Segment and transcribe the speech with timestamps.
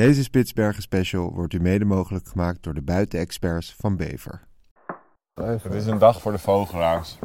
[0.00, 4.42] Deze Spitsbergen special wordt u mede mogelijk gemaakt door de buitenexperts van Bever.
[5.34, 7.18] Het is een dag voor de vogelaars.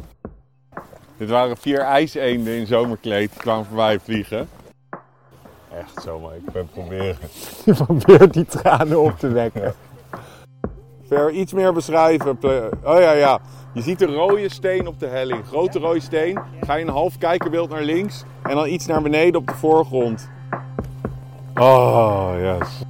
[1.16, 4.48] Dit waren vier ijseenden in zomerkleed die kwamen voorbij vliegen.
[5.72, 7.28] Echt zo, maar ik ben proberen.
[8.32, 9.74] Die tranen op te wekken.
[11.06, 12.38] Ver iets meer beschrijven.
[12.84, 13.40] Oh ja, ja.
[13.74, 15.46] Je ziet een rode steen op de helling.
[15.46, 16.38] Grote rode steen.
[16.60, 18.24] Ga je een half kijkerbeeld naar links.
[18.42, 20.28] En dan iets naar beneden op de voorgrond.
[21.58, 22.84] Oh, yes.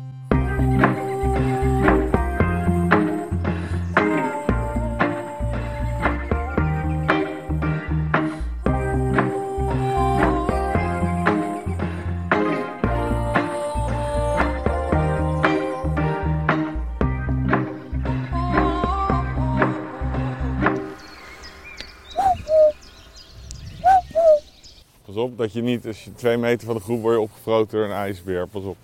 [25.37, 28.47] Dat je niet, als je twee meter van de groep wordt opgefroten door een ijsbeer.
[28.47, 28.77] Pas op.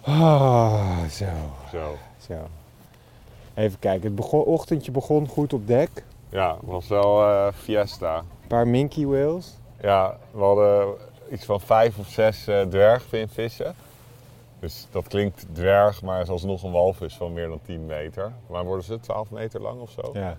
[0.00, 1.24] Ah, zo,
[1.70, 1.96] Zo.
[2.26, 2.34] zo.
[3.54, 6.04] Even kijken, het begon, ochtendje begon goed op dek.
[6.28, 8.16] Ja, het was wel eh, fiesta.
[8.18, 9.56] Een paar minky whales.
[9.80, 10.94] Ja, we hadden
[11.30, 13.74] iets van vijf of zes eh dwergvinvissen.
[14.60, 18.32] Dus dat klinkt dwerg, maar is alsnog een walvis van meer dan 10 meter.
[18.46, 20.10] Maar worden ze 12 meter lang of zo?
[20.12, 20.38] Ja.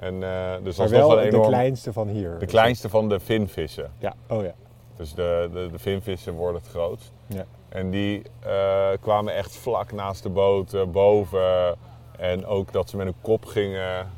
[0.00, 2.38] En, eh, dus Maar dat was wel een de kleinste van hier.
[2.38, 3.92] De kleinste van de vinvissen.
[3.98, 4.54] Ja, oh ja.
[4.96, 7.12] Dus de, de, de vinvissen worden het grootst.
[7.26, 7.44] Ja.
[7.68, 11.76] En die eh, kwamen echt vlak naast de boot, boven.
[12.18, 14.10] En ook dat ze met hun kop gingen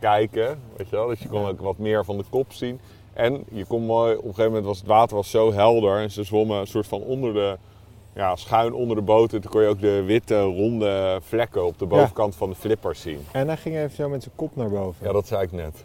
[0.00, 0.58] kijken.
[0.76, 1.06] Weet je wel?
[1.06, 2.80] Dus je kon ook wat meer van de kop zien.
[3.12, 5.98] En je kon mooi, op een gegeven moment was het water was zo helder.
[5.98, 7.56] En ze zwommen een soort van onder de,
[8.16, 9.32] ja, schuin onder de boot.
[9.32, 13.00] En toen kon je ook de witte, ronde vlekken op de bovenkant van de flippers
[13.00, 13.26] zien.
[13.32, 15.06] En hij ging even zo met zijn kop naar boven.
[15.06, 15.84] Ja, dat zei ik net.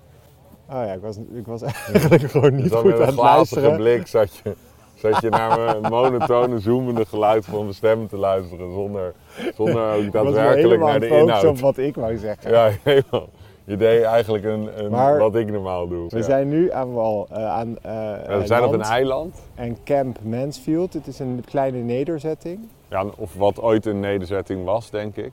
[0.70, 3.08] Oh ja, ik was, ik was eigenlijk gewoon niet Dus dan goed met aan een
[3.08, 3.76] het luisteren.
[3.76, 4.56] blik zat je,
[4.96, 8.74] zat je naar mijn monotone, zoemende geluid van mijn stem te luisteren.
[8.74, 9.14] Zonder,
[9.56, 11.46] zonder ook was daadwerkelijk helemaal naar de het focussen inhoud.
[11.46, 12.52] op wat ik wou zeggen.
[12.52, 13.28] Ja, helemaal.
[13.64, 16.10] Je deed eigenlijk een, een, Maar wat ik normaal doe.
[16.10, 16.24] We Ja.
[16.24, 19.42] zijn nu aan wal, eh, aan Ja, we zijn op een land eiland.
[19.56, 20.94] en Camp Mansfield.
[20.94, 22.60] Het is een kleine nederzetting.
[22.90, 25.26] Ja, of wat ooit een nederzetting was, denk ik.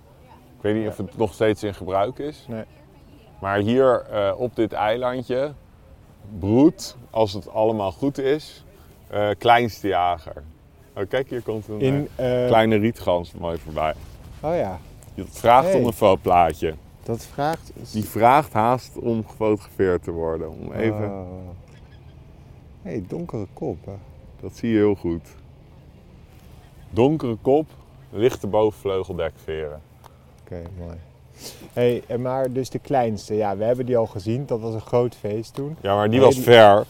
[0.56, 2.46] Ik weet niet of het nog steeds in gebruik is.
[2.48, 2.64] Nee.
[3.40, 5.52] Maar hier eh, op dit eilandje
[6.38, 8.64] broedt, als het allemaal goed is,
[9.38, 10.42] kleinste jager.
[10.96, 12.08] Oh, kijk, hier komt een In,
[12.46, 13.94] kleine rietgans mooi voorbij.
[14.40, 14.78] Oh ja,
[15.14, 15.78] Je vraagt Hey.
[15.80, 16.74] om een fotoplaatje.
[17.08, 17.72] Dat vraagt...
[17.92, 20.48] Die vraagt haast om gefotografeerd te worden.
[20.50, 21.26] Om even, Oh.
[22.82, 23.84] hey, donkere kop.
[23.86, 23.92] hè.
[24.40, 25.28] Dat zie je heel goed.
[26.90, 27.66] Donkere kop,
[28.10, 29.80] lichte bovenvleugeldekveren.
[30.44, 30.96] Oké, mooi.
[31.72, 33.34] Hey, maar dus de kleinste.
[33.34, 34.46] Ja, we hebben die al gezien.
[34.46, 35.76] Dat was een groot feest toen.
[35.80, 36.84] Ja, maar die was die- ver.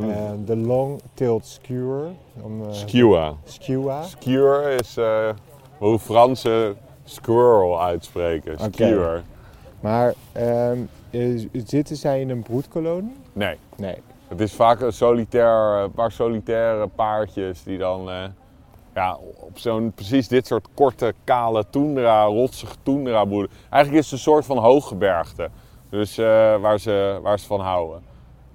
[0.00, 2.10] Eh, De long-tailed skewer.
[2.42, 3.34] Om, eh, Skewer.
[3.44, 4.04] Skewer.
[4.04, 5.28] Skewer is eh,
[5.78, 8.58] hoe Fransen squirrel uitspreken.
[8.72, 9.22] Skewer.
[9.80, 10.78] Maar ehm,
[11.10, 13.16] eh, zitten zij in een broedkolonie?
[13.32, 13.96] Nee, Nee.
[14.28, 18.24] het is vaak een solitair, een paar solitaire paardjes die dan eh,
[18.94, 23.50] ja, op zo'n precies dit soort korte, kale toendra, rotsige toendra broeden.
[23.70, 25.48] Eigenlijk is het een soort van hooggebergte.
[25.88, 28.02] Dus eh, waar, ze, waar ze van houden.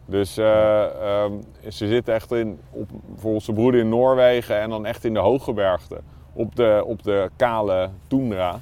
[0.05, 1.31] Dus eh, ehm,
[1.69, 5.19] ze zitten echt in, op, bijvoorbeeld ze broeden in Noorwegen en dan echt in de
[5.19, 5.97] hooggebergte.
[6.33, 8.59] Op de, op de kale toendra,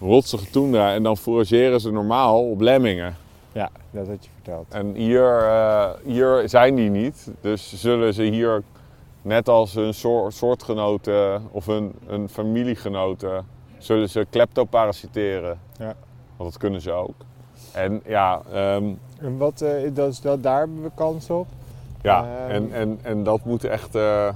[0.00, 0.94] rotsige toendra.
[0.94, 3.16] En dan forageren ze normaal op lemmingen.
[3.52, 4.66] Ja, dat had je verteld.
[4.68, 7.30] En hier, eh, hier zijn die niet.
[7.40, 8.62] Dus zullen ze hier,
[9.22, 13.46] net als hun soort, soortgenoten of hun, hun familiegenoten,
[13.78, 15.58] zullen ze kleptoparasiteren.
[15.78, 15.94] Ja.
[16.36, 17.14] Want dat kunnen ze ook.
[17.72, 18.84] En ja, ehm,
[19.20, 21.46] En wat, dat, is- dat, daar hebben we kans op.
[22.02, 22.50] ja Ehm.
[22.50, 24.28] en, en, en dat moet echt, eh,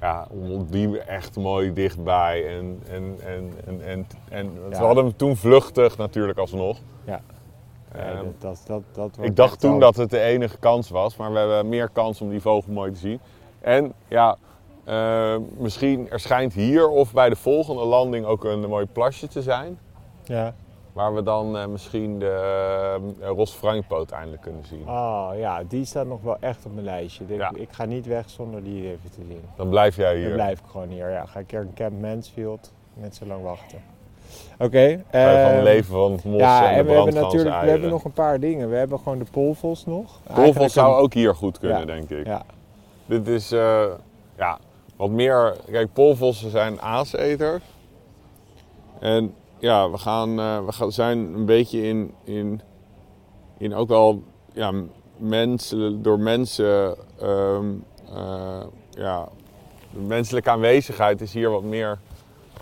[0.00, 2.58] ja, om die echt mooi dichtbij.
[2.58, 4.78] En, en, en, en, en, en Ja.
[4.78, 6.78] we hadden hem toen vluchtig natuurlijk alsnog.
[7.04, 7.20] Ja.
[7.92, 11.32] Ehm, dat, dat, dat, Ik dacht toen al- dat het de enige kans was, maar
[11.32, 13.20] we hebben meer kans om die vogel mooi te zien.
[13.60, 14.36] En ja,
[14.84, 19.42] eh, misschien er schijnt hier of bij de volgende landing ook een mooi plasje te
[19.42, 19.78] zijn.
[20.24, 20.54] Ja.
[20.92, 24.88] Waar we dan eh, misschien de uh, Rosfranjepoot eindelijk kunnen zien.
[24.88, 27.24] Oh ja, die staat nog wel echt op mijn lijstje.
[27.28, 27.50] Ik, Ja.
[27.54, 29.40] ik ga niet weg zonder die even te zien.
[29.56, 30.32] Dan blijf jij Dan hier.
[30.32, 31.10] blijf ik gewoon hier.
[31.10, 33.78] Ja, ga ik keer een Camp Mansfield net zo lang wachten.
[34.58, 34.78] Oké.
[35.10, 37.60] Ga je van ehm, het leven van het mos ja, en en we hebben natuurlijk
[37.60, 38.70] we hebben nog een paar dingen.
[38.70, 40.20] We hebben gewoon de polvos nog.
[40.34, 41.84] Polvos zou een- ook hier goed kunnen, Ja.
[41.84, 42.26] denk ik.
[42.26, 42.42] Ja,
[43.06, 43.84] Dit is, eh,
[44.36, 44.58] ja,
[44.96, 45.56] wat meer...
[45.70, 47.62] Kijk, polvossen zijn aaseters.
[49.00, 52.60] En ja, we, gaan, eh, we gaan, zijn een beetje in, in,
[53.58, 54.22] in ook wel
[54.52, 54.72] ja,
[55.16, 57.66] mensen, door mensen ehm,
[58.14, 58.60] eh,
[58.90, 59.28] ja,
[59.92, 61.98] de menselijke aanwezigheid is hier wat meer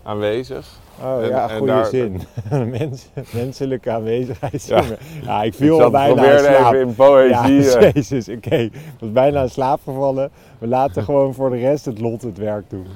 [0.03, 0.79] aanwezig.
[1.03, 2.21] Oh En- ja, en goede daar- zin.
[2.79, 4.67] Mens, menselijke aanwezigheid.
[4.67, 4.83] Ja.
[5.23, 6.73] Ja, ik Ik viel al zat- bijna in slaap.
[6.75, 7.53] even in poëzie.
[7.62, 8.56] ja, eh, jezus, oké.
[8.56, 10.31] Ik was bijna in slaap gevallen.
[10.59, 12.87] We laten gewoon voor de rest het lot het werk doen.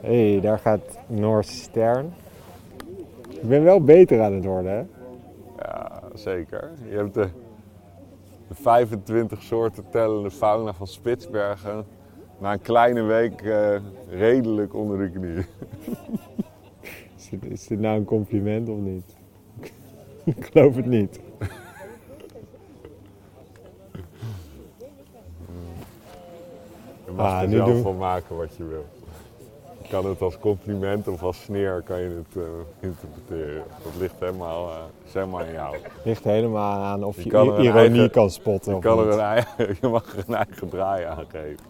[0.00, 2.14] Hé, hey, daar gaat Noordstern.
[3.42, 4.84] Ik ben wel beter aan het worden, hè?
[5.58, 6.70] Ja, zeker.
[6.88, 7.28] Je hebt de,
[8.48, 11.84] de 25 soorten tellende fauna van Spitsbergen
[12.38, 13.76] na een kleine week eh,
[14.10, 15.44] redelijk onder de knie.
[17.16, 19.14] Is dit, is dit nou een compliment of niet?
[20.36, 21.20] ik geloof het niet.
[27.04, 28.84] Je mag Ah, er zelf doen- van maken wat je wil.
[29.90, 32.42] Kan het als compliment of als sneer kan je het eh,
[32.88, 33.64] interpreteren.
[33.82, 35.76] Dat ligt helemaal, eh, is helemaal aan jou.
[36.04, 39.04] Ligt helemaal aan of Je je, kan ironie eigen- kan spotten Je, of kan er
[39.04, 39.14] niet.
[39.14, 41.64] een eigen, je mag er een eigen draai aan geven.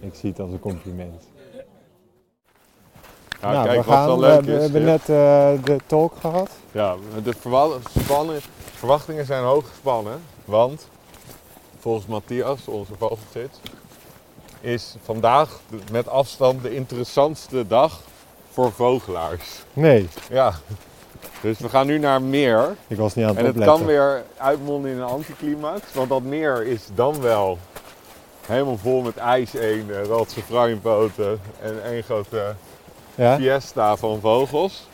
[0.00, 1.24] Ik zie het als een compliment.
[3.40, 4.62] Nou, nou, kijk, we, gaan, wel we, leuk we is.
[4.62, 4.86] hebben ja.
[4.86, 6.50] net eh, de talk gehad.
[6.72, 7.32] Ja, de
[8.00, 10.22] spannen- verwachtingen zijn hoog gespannen.
[10.44, 10.88] Want
[11.78, 13.58] volgens Matthias, onze vogelgids,
[14.66, 15.60] is vandaag
[15.92, 18.00] met afstand de interessantste dag
[18.52, 19.62] voor vogelaars.
[19.72, 20.52] Nee, Ja,
[21.40, 22.76] dus we gaan nu naar meer.
[22.86, 23.76] ik was niet aan het En het opletten.
[23.78, 25.80] kan weer uitmonden in een anticlimax.
[25.92, 27.58] Want dat meer is dan wel
[28.46, 32.54] helemaal vol met ijseenden, rotse fruinpoten en één grote
[33.14, 33.36] Ja?
[33.36, 34.88] fiesta van vogels.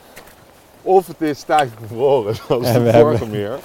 [0.83, 3.59] Of het is tijd bevroren, zoals En we vorige hebben- meer.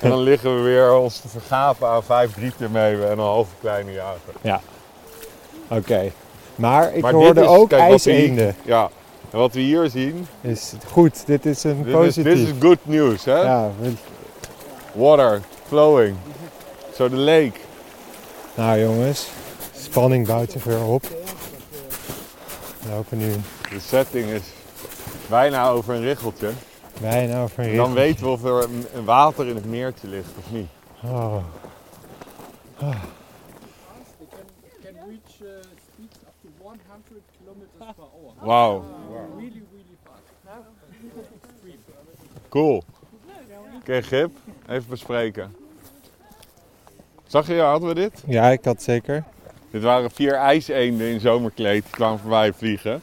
[0.00, 3.92] En dan liggen we weer ons te vergapen aan vijf drietermeeuwen en een halve kleine
[3.92, 4.34] jager.
[5.70, 6.12] Oké.
[6.54, 8.54] Maar ik Maar hoorde is- ook kijk, hier-.
[8.64, 8.90] Ja,
[9.30, 12.24] en wat we hier zien, Is goed, dit is een dit positief.
[12.24, 13.40] dit is good news, hè?
[13.42, 13.70] Ja,
[14.92, 16.16] Water, flowing.
[16.94, 17.52] Zo de lake.
[18.54, 19.28] nou jongens,
[19.76, 21.02] spanning bouwt zich weer op.
[21.02, 23.32] We lopen nu
[23.70, 24.42] De setting is
[25.28, 26.50] bijna over een richeltje.
[27.00, 30.30] bijna over een En dan weten we of er een- water in het meertje ligt
[30.38, 30.68] of niet.
[31.04, 31.36] Oh,
[32.78, 32.88] They
[34.30, 34.46] can,
[34.82, 35.48] can reach uh,
[35.92, 37.20] speeds up to 100
[37.50, 38.32] kilometers per hour.
[38.40, 38.84] Wauw,
[39.36, 40.22] Really, really fast.
[41.52, 41.78] Extreme.
[42.48, 42.82] cool.
[43.80, 44.30] Oké, Gip,
[44.68, 45.56] even bespreken.
[47.26, 48.22] Zag je, hadden we dit?
[48.26, 49.24] ja, ik had zeker.
[49.70, 53.02] Dit waren vier ijseenden in zomerkleed die kwamen voorbij vliegen.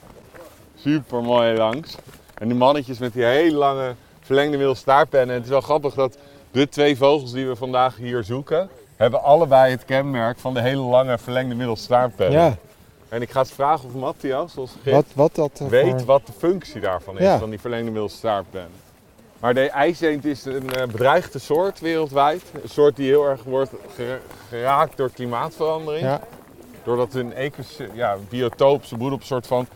[0.76, 1.96] Super mooi langs.
[2.34, 5.36] En die mannetjes met die hele lange verlengde middel staartpennen.
[5.36, 6.18] Het is wel grappig dat
[6.52, 10.82] de twee vogels die we vandaag hier zoeken, hebben allebei het kenmerk van de hele
[10.82, 12.40] lange verlengde middel staartpennen.
[12.42, 12.58] Ja,
[13.10, 16.26] En ik ga eens vragen of Matthias, gids, wat, wat dat eh, weet voor- wat
[16.26, 17.40] de functie daarvan is, Ja.
[17.40, 18.68] van die verlengde middel staartpen.
[19.40, 22.42] Maar de ijseend is een eh, bedreigde soort wereldwijd.
[22.64, 24.20] Een soort die heel erg wordt gera-
[24.50, 26.04] geraakt door klimaatverandering.
[26.06, 26.22] Ja,
[26.84, 29.68] Doordat hun ecos, ja, biotoop, ze broeden op een soort van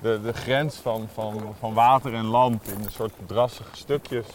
[0.00, 4.26] de, de grens van, van, van water en land in een soort drassige stukjes.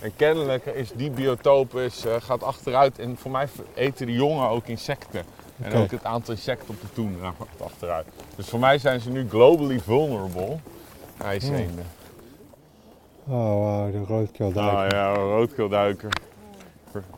[0.00, 4.48] En kennelijk is die biotoop is, eh, gaat achteruit en voor mij eten de jongen
[4.48, 5.24] ook insecten.
[5.60, 8.06] En ook het aantal insecten op de toendra gaat achteruit.
[8.36, 10.56] Dus voor mij zijn ze nu globally vulnerable,
[11.18, 11.86] ijseenden.
[13.26, 14.76] oh wauw, de roodkeelduiker.
[14.78, 16.08] Ah ja, een roodkeelduiker.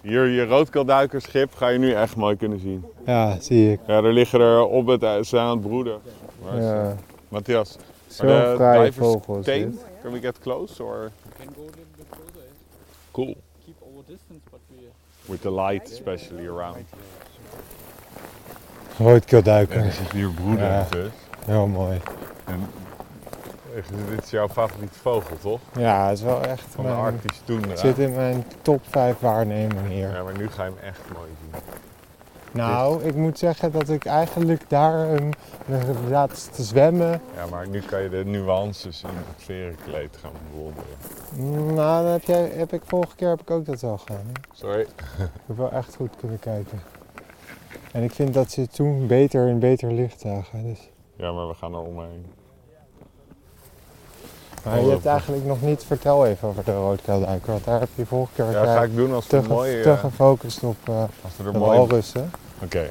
[0.03, 2.85] Hier, je roodkeelduikerschip ga je nu echt mooi kunnen zien.
[3.07, 3.81] Ja, zie ik.
[3.87, 6.01] Ja, er liggen er op het, ze zijn aan het broeden.
[6.43, 6.95] Waar Ja,
[7.29, 7.77] Matthias,
[8.07, 9.59] Zo'n de fraaie divers vogel is tame?
[9.71, 9.85] dit.
[10.03, 12.47] Can we get close or We can go a little bit closer.
[13.11, 14.77] cool Keep our distance, but we
[15.27, 16.77] with the light especially around?
[18.99, 19.77] Roodkeelduiker.
[19.77, 20.87] En ze zit hier broeden Ja.
[20.91, 21.11] dus.
[21.45, 22.01] Heel mooi.
[22.45, 22.61] En
[23.77, 25.61] echt, dit is jouw favoriete vogel toch?
[25.73, 27.71] Ja, het is wel echt Van de mijn, Arctische toendra.
[27.71, 30.11] het zit in mijn top 5 waarnemingen hier.
[30.15, 31.61] Ja, maar nu ga je hem echt mooi zien.
[32.53, 35.31] Nou, ik moet zeggen dat ik eigenlijk daar um,
[35.67, 37.21] inderdaad te zwemmen.
[37.37, 41.75] Ja, maar nu kan je de nuances in het verenkleed gaan bewonderen.
[41.75, 44.21] Nou, dan heb, jij, heb ik vorige keer heb ik ook dat wel gedaan.
[44.27, 44.41] hè.
[44.53, 44.81] Sorry.
[44.81, 44.89] Ik
[45.47, 46.81] heb wel echt goed kunnen kijken.
[47.99, 50.63] En ik vind dat ze toen beter in beter licht zagen.
[50.65, 50.91] Dus.
[51.17, 52.27] Ja, maar we gaan er omheen.
[54.65, 57.51] Maar je hebt eigenlijk nog niet vertel even over de roodkeelduiker.
[57.53, 59.83] Want daar heb je vorige keer Ja, dat ga ik doen als te, mooi...
[59.83, 62.31] te eh, gefocust op eh als er de walrussen.
[62.65, 62.91] Oké.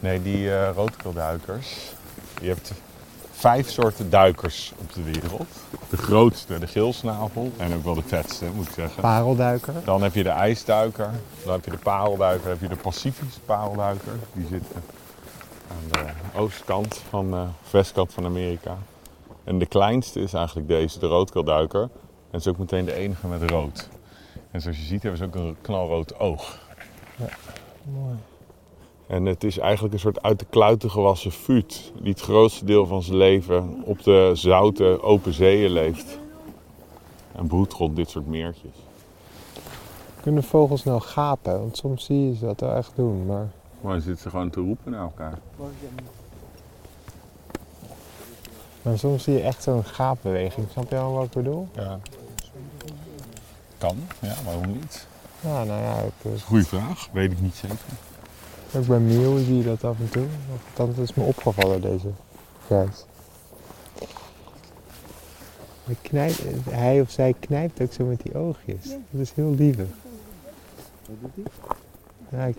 [0.00, 1.94] Nee, die eh roodkeelduikers.
[2.40, 2.72] Je hebt
[3.38, 5.48] vijf soorten duikers op de wereld.
[5.90, 7.52] De grootste, de geelsnavel.
[7.56, 9.02] En ook wel de vetste, moet ik zeggen.
[9.02, 9.74] Parelduiker.
[9.84, 11.10] Dan heb je de ijsduiker.
[11.44, 12.42] Dan heb je de parelduiker.
[12.42, 14.12] Dan heb je de Pacifische parelduiker.
[14.32, 14.82] Die zitten
[15.70, 18.76] aan de oostkant van, eh, of westkant van Amerika.
[19.44, 21.82] En de kleinste is eigenlijk deze, de roodkeelduiker.
[22.30, 23.88] En is ook meteen de enige met rood.
[24.50, 26.58] En zoals je ziet hebben ze ook een knalrood oog.
[27.84, 28.16] Mooi.
[29.08, 31.92] En het is eigenlijk een soort uit de kluiten gewassen fuut.
[32.00, 36.18] Die het grootste deel van zijn leven op de zoute open zeeën leeft.
[37.32, 38.74] En broedt rond dit soort meertjes.
[40.20, 41.60] Kunnen vogels nou gapen?
[41.60, 43.48] Want soms zie je ze dat wel echt doen, maar...
[43.80, 45.38] Maar dan zitten ze gewoon te roepen naar elkaar.
[48.82, 50.66] Maar soms zie je echt zo'n gaapbeweging.
[50.70, 51.68] Snap je wel wat ik bedoel?
[51.72, 51.98] Ja.
[53.78, 55.06] Kan, ja, waarom niet?
[55.40, 57.76] Ja, nou ja, ik, eh, Goeie vraag, weet ik niet zeker.
[58.74, 60.26] Ook bij meeuwen zie je dat af en toe.
[60.74, 62.08] Dat is me opgevallen deze
[62.68, 63.04] reis.
[65.84, 68.82] Hij, knijpt, hij of zij knijpt ook zo met die oogjes.
[69.10, 69.76] Dat is heel lief.
[72.30, 72.56] Ja, ik-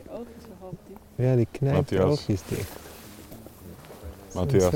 [1.15, 2.71] ja, die knijpt de oogjes dicht.
[4.33, 4.73] Matthias,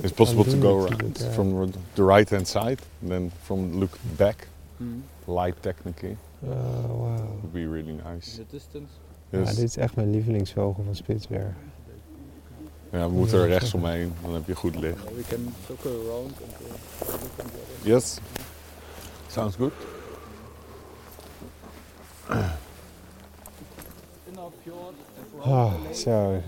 [0.00, 1.30] It's possible to go ja.
[1.30, 5.04] from the right hand side, and then from look back, Mm.
[5.24, 6.48] light technically, Oh,
[7.00, 7.16] wauw.
[7.16, 8.36] would be really In nice.
[8.36, 8.92] the distance.
[9.32, 9.54] Ja, Yes.
[9.54, 11.56] dit is echt mijn lievelingsvogel van Spitsbergen.
[12.90, 15.04] Ja, we moeten er rechts omheen, dan heb je goed licht.
[15.04, 17.92] We can circle around and look on the other.
[17.92, 18.18] Yes.
[19.26, 19.72] Sounds good.
[25.44, 26.40] Ah, zo,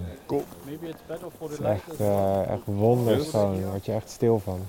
[0.65, 3.61] Maybe it's better for het the is light echt, eh echt wonderschoon.
[3.61, 4.61] Daar word je echt stil van.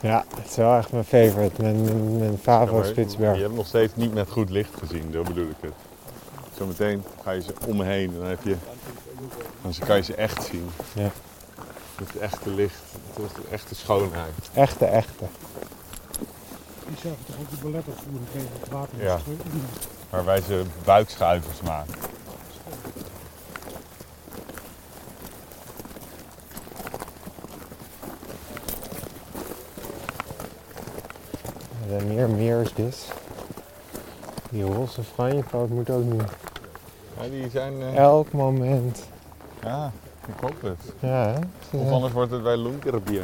[0.00, 1.62] Ja, het is wel echt mijn favorite.
[1.62, 2.84] Mijn, mijn, mijn favo
[3.18, 3.32] Ja.
[3.32, 5.72] Je hebt nog steeds niet met goed licht gezien, zo bedoel ik het.
[6.56, 8.56] Zometeen ga je ze om me heen en dan, heb je,
[9.62, 10.70] dan kan je ze echt zien.
[10.94, 11.10] Ja.
[11.94, 12.80] Het echte licht,
[13.14, 14.32] het is de echte schoonheid.
[14.54, 15.24] Echte, echte.
[16.86, 19.18] Die zagen toch ook de balletafvoering tegen het water Ja.
[20.10, 21.94] Waar wij ze buikschuivers maken.
[31.88, 33.08] Zijn meer meersvis.
[34.50, 36.16] Die roze franjepoot moet ook nu.
[37.20, 37.72] Ja, die zijn...
[37.82, 39.04] eh, Elk moment.
[39.62, 39.92] ja,
[40.26, 40.92] ik hoop het.
[40.98, 43.22] Ja, Of zijn- anders wordt het bij Lunkerbien.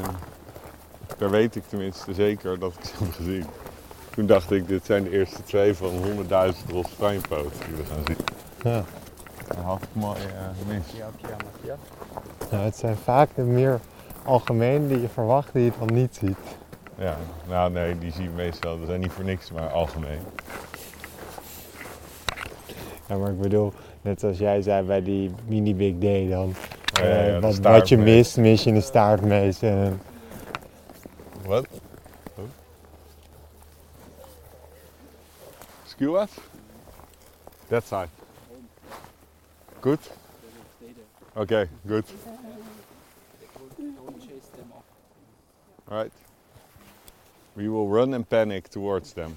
[1.18, 3.44] Daar weet ik tenminste zeker dat ik ze heb gezien.
[4.10, 8.02] Toen dacht ik, dit zijn de eerste twee van 100.000 roze franjepoot die we gaan
[8.06, 8.16] zien.
[8.72, 8.84] Ja.
[9.54, 10.82] Dan had ik mooi eh, mis.
[12.50, 13.80] Nou, het zijn vaak de meer
[14.24, 16.36] algemeen die je verwacht die je dan niet ziet.
[16.98, 17.16] Ja,
[17.48, 18.78] nou nee, die zie je meestal.
[18.78, 20.18] Dat zijn niet voor niks, maar algemeen.
[23.08, 23.72] Ja, maar ik bedoel,
[24.02, 26.54] net zoals jij zei bij die mini Big Day dan.
[26.92, 29.62] Ja, ja, eh, ja, de wat, wat je mist, mis je een staartmees.
[29.62, 30.00] En,
[31.46, 31.66] Wat?
[32.36, 32.44] Oh.
[35.84, 36.30] Excuse us?
[37.68, 38.08] That side.
[39.80, 40.00] Good?
[40.02, 41.42] There.
[41.42, 42.04] Okay, good.
[42.04, 42.14] Off.
[45.90, 46.12] Alright.
[47.56, 49.36] We will run and panic towards them.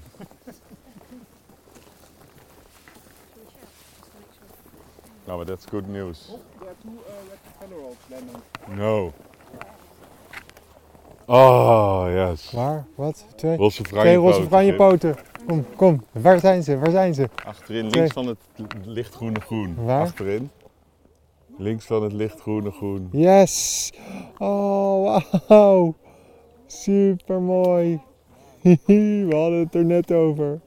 [5.26, 6.30] No, but that's good news.
[6.32, 6.90] Oh, there are two
[8.10, 8.42] red landing.
[8.76, 9.12] No.
[11.28, 12.50] Oh, yes.
[12.52, 12.86] waar?
[12.94, 13.24] Wat?
[13.36, 13.56] Twee?
[13.56, 14.48] Roze Twee roze franjepoten.
[14.48, 15.16] franjepoten.
[15.46, 16.04] Kom, kom.
[16.12, 16.78] Waar zijn ze?
[16.78, 17.28] Waar zijn ze?
[17.44, 18.00] Achterin, Twee.
[18.00, 18.38] links van het
[18.84, 19.84] lichtgroene groen.
[19.84, 20.00] Waar?
[20.02, 20.50] Achterin.
[21.56, 23.08] Links van het lichtgroene groen.
[23.12, 23.92] Yes!
[24.38, 25.94] Oh, wauw!
[26.66, 28.00] Super mooi!
[29.28, 30.60] We hadden het er net over.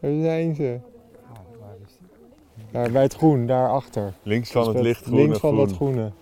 [0.00, 0.78] Waar zijn ze?
[2.70, 4.12] Daar bij het groen, daarachter.
[4.22, 5.66] Links van Dus het met- lichtgroene Links van groen.
[5.66, 6.12] dat groene.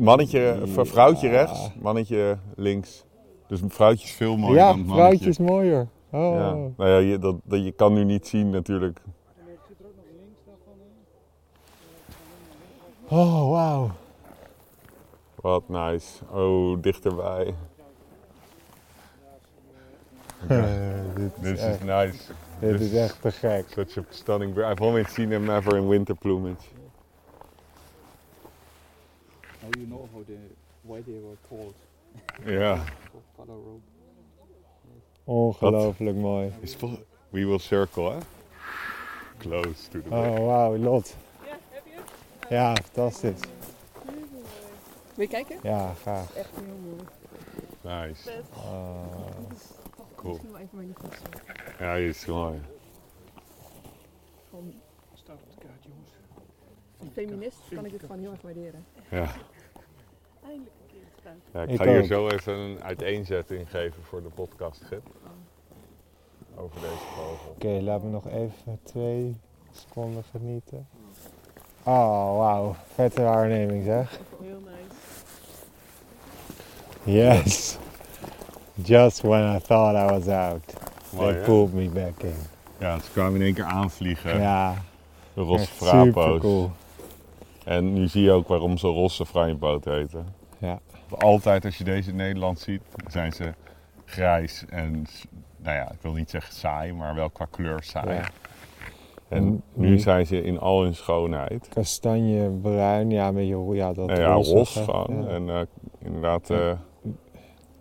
[0.00, 1.32] Mannetje, vrouwtje Ja.
[1.32, 3.04] rechts, mannetje links.
[3.46, 4.94] Dus vrouwtje is veel mooier ja, dan mannetje.
[5.00, 5.88] vrouwtje is mooier.
[6.10, 6.34] Oh.
[6.34, 6.52] Ja.
[6.76, 9.00] Nou ja, je, dat, dat, je kan nu niet zien natuurlijk.
[13.08, 13.90] Oh, wauw.
[15.34, 16.24] Wat nice.
[16.32, 17.54] Oh, dichterbij.
[20.48, 22.18] Eh, dit This is, echt, nice.
[22.58, 23.64] dit this is echt te gek.
[23.68, 24.66] Such a stunning bird.
[24.66, 26.64] I've only seen him ever in winter plumage.
[29.62, 30.38] Now you know how they,
[30.82, 31.74] why they were called
[32.44, 32.84] Ja.
[35.24, 36.52] Ongelooflijk mooi.
[37.30, 38.18] We will circle, hè?
[39.38, 41.16] Close to the Oh, wauw, Lot.
[41.46, 42.54] Ja, heb je?
[42.54, 43.40] Ja, fantastisch.
[45.14, 45.58] Wil je kijken?
[45.62, 46.34] Ja, graag.
[46.34, 48.06] Echt heel mooi.
[48.08, 48.30] Nice.
[50.60, 51.20] Niet goed.
[51.78, 52.60] Ja, die is mooi.
[54.50, 54.74] Van
[55.14, 56.10] Staat op de kaart, jongens.
[57.12, 58.84] feminist kan ik dit gewoon heel erg waarderen.
[59.10, 59.26] Ja.
[60.42, 64.28] Eindelijk een keer het ja ik ga hier zo even een uiteenzetting geven voor de
[64.28, 65.06] podcast, Gip.
[66.56, 67.50] Over deze vogel.
[67.50, 69.36] Oké, laat me nog even twee
[69.70, 70.88] seconden genieten.
[71.82, 72.74] Oh, wauw.
[72.94, 74.20] Vette waarneming zeg.
[74.40, 74.94] Heel nice.
[77.04, 77.78] Yes.
[78.82, 80.74] Just when I thought I was out,
[81.12, 81.44] Mooi, they hè?
[81.44, 82.34] pulled me back in.
[82.78, 84.40] Ja, ze kwamen in één keer aanvliegen.
[84.40, 84.74] Ja,
[85.34, 86.40] De rosse echt frapo's.
[86.40, 86.70] cool.
[87.64, 90.26] En nu zie je ook waarom ze rosse franjepoot heten.
[90.58, 90.78] Ja.
[91.18, 93.52] Altijd als je deze in Nederland ziet, zijn ze
[94.04, 95.06] grijs en,
[95.62, 98.14] nou ja, ik wil niet zeggen saai, maar wel qua kleur saai.
[98.14, 98.24] Ja.
[99.28, 101.68] En En nu nu- zijn ze in al hun schoonheid.
[101.74, 105.24] Kastanje, bruin, ja, een beetje ja, dat Nou ja, ros gewoon.
[105.24, 105.28] ja.
[105.28, 105.60] En eh,
[106.04, 106.78] inderdaad, Ja.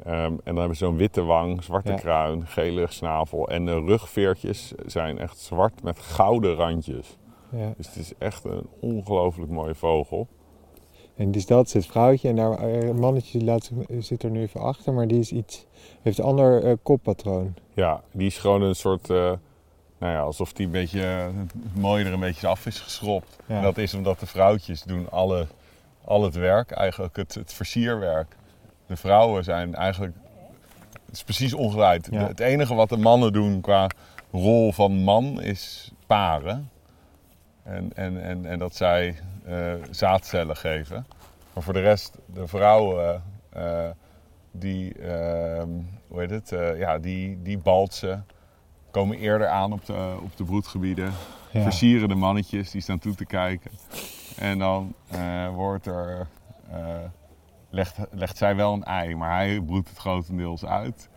[0.04, 1.98] Eh, ehm, en dan hebben ze zo'n witte wang, zwarte Ja.
[1.98, 3.50] kruin, gele snavel.
[3.50, 7.18] En de rugveertjes zijn echt zwart met gouden randjes.
[7.52, 7.74] Ja.
[7.78, 10.28] Dus het is echt een ongelooflijk mooie vogel.
[11.16, 14.30] En dus dat is het vrouwtje en daar, eh, een mannetje die laat, zit er
[14.30, 15.66] nu even achter, maar die is iets,
[16.02, 17.54] heeft een ander eh, koppatroon.
[17.74, 19.16] Ja, die is gewoon een soort, eh,
[19.98, 21.28] nou ja, alsof die een beetje, eh,
[21.74, 23.38] mooie er een beetje af is geschropt.
[23.46, 23.56] Ja.
[23.56, 25.48] En dat is omdat de vrouwtjes doen alle,
[26.04, 28.36] al het werk, eigenlijk het, het versierwerk.
[28.90, 30.16] De vrouwen zijn eigenlijk,
[31.06, 32.08] het is precies omgedraaid.
[32.12, 32.28] Ja.
[32.28, 33.88] Het enige wat de mannen doen qua
[34.32, 36.70] rol van man is paren.
[37.64, 39.16] En, en, en, en dat zij
[39.46, 41.06] eh, zaadcellen geven.
[41.54, 43.90] Maar voor de rest, de vrouwen, eh,
[44.52, 45.70] die, ehm,
[46.08, 48.26] hoe heet het, Eh, ja, die, die baltsen,
[48.92, 51.12] komen eerder aan op de, op de broedgebieden.
[51.52, 51.62] Ja.
[51.62, 53.72] Versieren de mannetjes, die staan toe te kijken.
[54.38, 54.94] En dan
[55.54, 56.28] wordt er,
[57.70, 61.10] legt, legt zij wel een ei, maar hij broedt het grotendeels uit.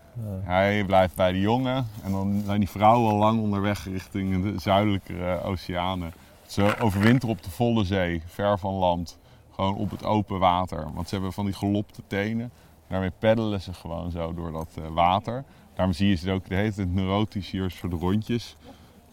[0.43, 4.61] Hij blijft bij de jongen en dan zijn die vrouwen al lang onderweg richting de
[4.61, 6.13] zuidelijkere oceanen.
[6.47, 9.19] Ze overwinteren op de volle zee, ver van land.
[9.51, 10.93] Gewoon op het open water.
[10.95, 12.51] Want ze hebben van die gelopte tenen.
[12.89, 15.45] Daarmee peddelen ze gewoon zo door dat eh, water.
[15.75, 18.57] Daarom zie je ze ook de hele tijd neurotisch hier voor de rondjes.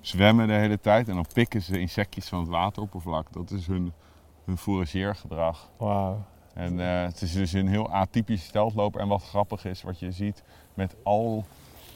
[0.02, 3.34] Zwemmen de hele tijd en dan pikken ze insectjes van het wateroppervlak.
[3.34, 3.94] Dat is hun,
[4.46, 5.70] hun fourageergedrag.
[5.78, 6.26] Wauw.
[6.54, 9.02] En eh, het is dus een heel atypische steltloper.
[9.02, 11.46] En wat grappig is, wat je ziet met al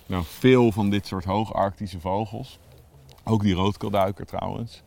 [0.05, 2.59] nou, veel van dit soort hoogarctische vogels.
[3.23, 4.83] Ook die roodkeelduiker trouwens.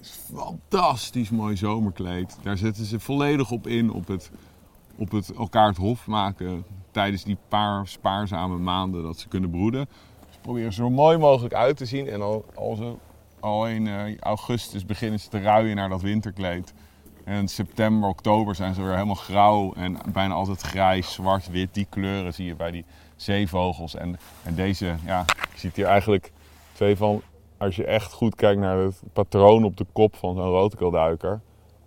[0.00, 2.38] Is fantastisch mooi zomerkleed.
[2.42, 4.30] Daar zetten ze volledig op in, op het,
[4.96, 9.88] op het elkaar het hof maken tijdens die paar spaarzame maanden dat ze kunnen broeden.
[10.30, 12.08] Ze proberen zo mooi mogelijk uit te zien.
[12.08, 12.98] En al, al, zo,
[13.40, 16.74] al in eh, augustus beginnen ze te ruien naar dat winterkleed.
[17.28, 21.74] En in september, oktober zijn ze weer helemaal grauw en bijna altijd grijs, zwart, wit.
[21.74, 22.84] Die kleuren zie je bij die
[23.16, 23.94] zeevogels.
[23.94, 26.32] En, en deze, ja, je ziet hier eigenlijk
[26.72, 27.22] twee van,
[27.56, 31.40] als je echt goed kijkt naar het patroon op de kop van zo'n roodkeelduiker.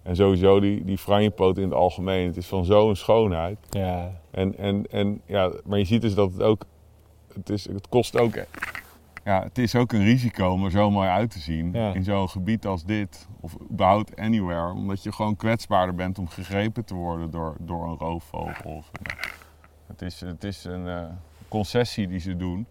[0.04, 2.28] En sowieso die, die franjepoot in het algemeen.
[2.28, 3.58] Het is van zo'n schoonheid.
[3.70, 6.66] Ja, En, en, en, ja, maar je ziet dus dat het ook,
[7.34, 8.36] het, is, het kost ook,
[9.24, 11.94] ja, het is ook een risico om er zo mooi uit te zien Ja.
[11.94, 16.86] in zo'n gebied als dit, of überhaupt anywhere, omdat je gewoon kwetsbaarder bent om gegrepen
[16.86, 18.72] te worden door, door een roofvogel.
[18.72, 19.18] Of, een-
[19.88, 21.04] het, is, het is een eh,
[21.48, 22.66] concessie die ze doen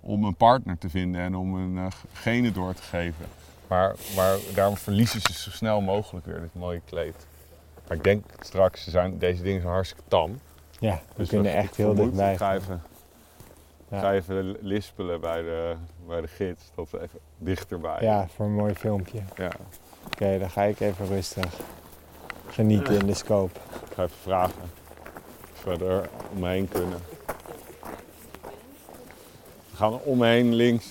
[0.00, 3.26] om een partner te vinden en om hun eh, genen door te geven.
[3.68, 7.26] Maar, maar daarom verliezen ze zo snel mogelijk weer dit mooie kleed.
[7.88, 10.38] Maar ik denk straks, zijn, deze dingen zijn hartstikke tam.
[10.78, 12.36] ja we Dus kunnen wat echt heel dichtbij.
[13.90, 14.42] Ik ga even, Ja.
[14.42, 15.74] ga even lispelen bij de,
[16.08, 16.62] bij de gids.
[16.74, 17.98] Dat we even dichterbij.
[18.00, 19.20] Ja, voor een mooi filmpje.
[19.36, 19.50] ja.
[20.06, 21.52] Oké, dan ga ik even rustig
[22.48, 23.58] genieten in de scope.
[23.86, 24.62] Ik ga even vragen
[25.52, 26.98] of we er omheen kunnen.
[29.70, 30.86] We gaan er omheen links.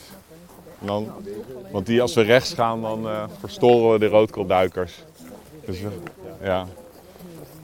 [0.79, 1.11] Dan,
[1.71, 5.03] want die, als we rechts gaan, dan eh, verstoren we de roodkoolduikers.
[5.65, 5.89] Dus we,
[6.41, 6.65] ja.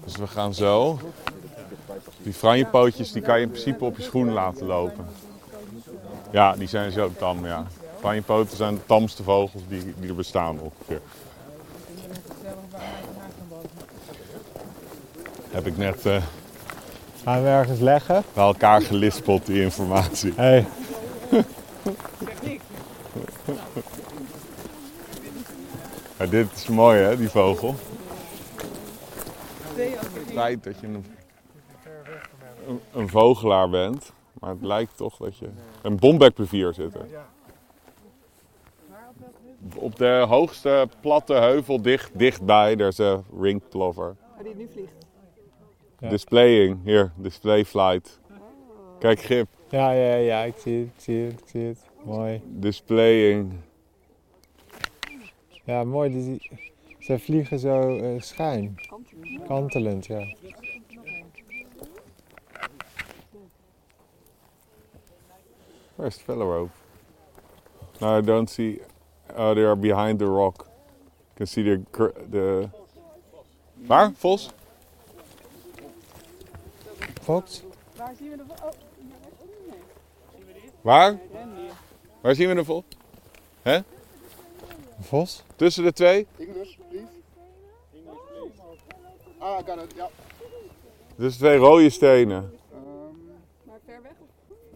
[0.03, 0.99] dus we gaan zo.
[2.23, 5.05] Die franjepootjes die kan je in principe op je schoenen laten lopen.
[6.31, 7.65] Ja, die zijn zo tam, ja.
[7.99, 11.01] Franjepoten zijn de tamste vogels die, die er bestaan ongeveer.
[15.51, 16.21] Heb ik net eh,
[17.23, 18.23] Gaan we ergens leggen?
[18.33, 20.33] bij elkaar gelispeld, die informatie.
[20.35, 20.65] Hey.
[26.17, 27.75] Ja, dit is mooi hè, die vogel.
[29.75, 31.05] Het feit dat je een,
[32.69, 35.49] een, een vogelaar bent, maar het lijkt toch dat je...
[35.81, 37.05] Een bombekbevier zit er.
[39.75, 44.15] Op de hoogste platte heuvel dicht, dichtbij, daar is een ring plover.
[44.37, 44.93] Oh, die nu vliegt.
[45.99, 46.09] Ja.
[46.09, 48.19] Displaying, hier, display flight.
[48.99, 51.79] Kijk, Gip, Ja, ja, ja, ik zie het, ik zie het, ik zie het.
[52.03, 52.41] Mooi.
[52.45, 53.53] displaying.
[55.63, 56.09] Ja, mooi.
[56.09, 56.49] Die,
[56.99, 58.79] ze vliegen zo eh, schuin.
[59.47, 60.35] Kantelend, ja.
[65.99, 66.71] Where's the fellow
[67.99, 68.79] No, I don't see.
[69.35, 70.65] Oh, they are behind the rock.
[70.65, 71.81] You can see the
[72.31, 72.69] the.
[73.85, 74.13] Waar?
[74.13, 74.49] Vos?
[77.21, 77.63] Fox?
[77.97, 78.43] Waar zien we de...
[78.63, 78.71] Oh,
[80.81, 81.19] Waar?
[82.21, 82.83] Waar zien we de vol?
[83.63, 83.83] Een
[84.99, 85.43] vos?
[85.55, 86.27] Tussen de twee?
[86.37, 87.07] English, please.
[89.37, 89.93] Ah, I got it.
[89.95, 90.09] Yeah.
[91.15, 92.59] Dus twee rode stenen.
[92.73, 93.31] Um,
[93.63, 94.28] maar ver weg?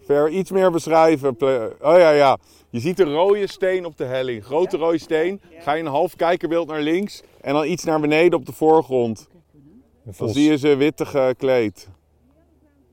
[0.04, 1.36] Ver iets meer beschrijven.
[1.80, 2.38] Oh ja, ja.
[2.70, 4.44] Je ziet een rode steen op de helling.
[4.44, 5.40] Grote rode steen.
[5.58, 7.22] Ga je een half kijkerbeeld naar links.
[7.40, 9.28] En dan iets naar beneden op de voorgrond.
[10.16, 11.88] Dan zie je ze wittig gekleed.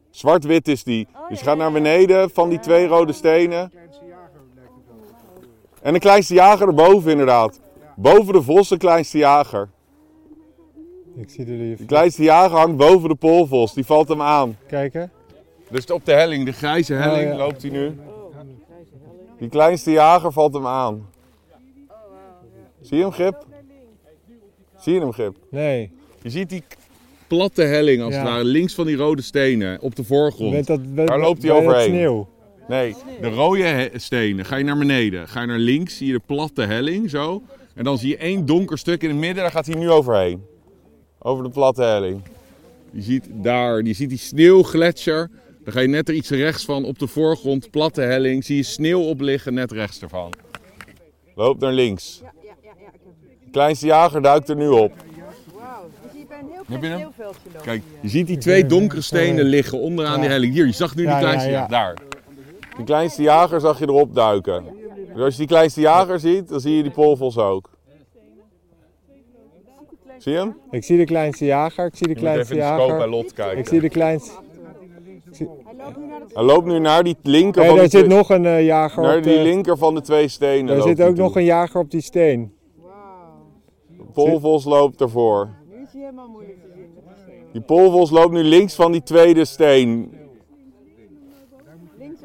[0.10, 1.08] Zwart-wit is die.
[1.30, 3.70] Dus je gaat naar beneden van die twee rode stenen.
[3.70, 4.84] Kleinste jager lijkt het
[5.40, 5.50] wel.
[5.82, 7.60] En de kleinste jager erboven inderdaad.
[7.96, 9.70] Boven de vos de kleinste jager.
[11.16, 13.74] Ik zie die De kleinste jager hangt boven de polvos.
[13.74, 14.58] Die valt hem aan.
[14.68, 15.12] kijken.
[15.72, 17.44] Dus op de helling, de grijze helling Oh, ja.
[17.44, 17.98] loopt hij nu.
[19.40, 21.10] Die kleinste jager valt hem aan.
[22.82, 23.46] Zie je hem, Gip?
[24.80, 25.36] Zie je hem, Gip?
[25.50, 25.92] Nee.
[26.22, 26.64] Je ziet die
[27.28, 30.52] platte helling als het ware, links van die rode stenen, op de voorgrond.
[30.54, 31.88] Met dat, met, Daar loopt hij overheen.
[31.90, 32.30] sneeuw.
[32.68, 34.46] Nee, de rode stenen.
[34.46, 35.28] Ga je naar beneden.
[35.28, 37.42] Ga je naar links, zie je de platte helling, zo.
[37.76, 40.44] En dan zie je één donker stuk in het midden, daar gaat hij nu overheen.
[41.20, 42.22] Over de platte helling.
[42.92, 45.30] Je ziet daar, je ziet die sneeuwgletsjer.
[45.64, 48.44] Dan ga je net er iets rechts van, op de voorgrond, platte helling.
[48.44, 50.34] Zie je sneeuw opliggen, net rechts ervan.
[51.36, 52.20] Loop naar links.
[52.22, 52.88] Ja, ja, ja, ja.
[52.94, 53.14] Ik heb...
[53.46, 54.94] De kleinste jager duikt er nu op.
[55.54, 57.62] Wauw, dus je bent een heel Heb klein je hem?
[57.64, 60.54] Kijk, je ziet die twee donkere stenen liggen onderaan die helling.
[60.54, 61.68] Hier, je zag nu Ja, die kleinste ja, ja.
[61.70, 61.96] jager.
[61.96, 62.10] Daar.
[62.76, 64.66] Die kleinste jager zag je erop duiken.
[65.14, 67.70] Dus als je die kleinste jager ziet, dan zie je die polvos ook.
[70.18, 70.58] Zie je hem?
[70.72, 71.86] Ik zie de kleinste jager.
[71.86, 73.10] Ik zie de Je moet even kleinste in de scope bij jager.
[73.10, 73.58] Lot kijken.
[73.58, 74.32] Ik zie de kleinste.
[76.34, 78.66] Hij loopt nu naar die linker Hey, van daar de zit twee- nog een eh,
[78.66, 79.42] jager naar op die de...
[79.44, 80.66] linker van de twee stenen.
[80.66, 81.24] Daar loopt zit ook toe.
[81.24, 82.54] nog een jager op die steen.
[82.82, 84.06] Wauw.
[84.14, 85.50] Polvos loopt ervoor.
[85.70, 86.90] Nu is hij helemaal moeilijk te zien
[87.52, 90.14] die polvos loopt nu links van die tweede steen.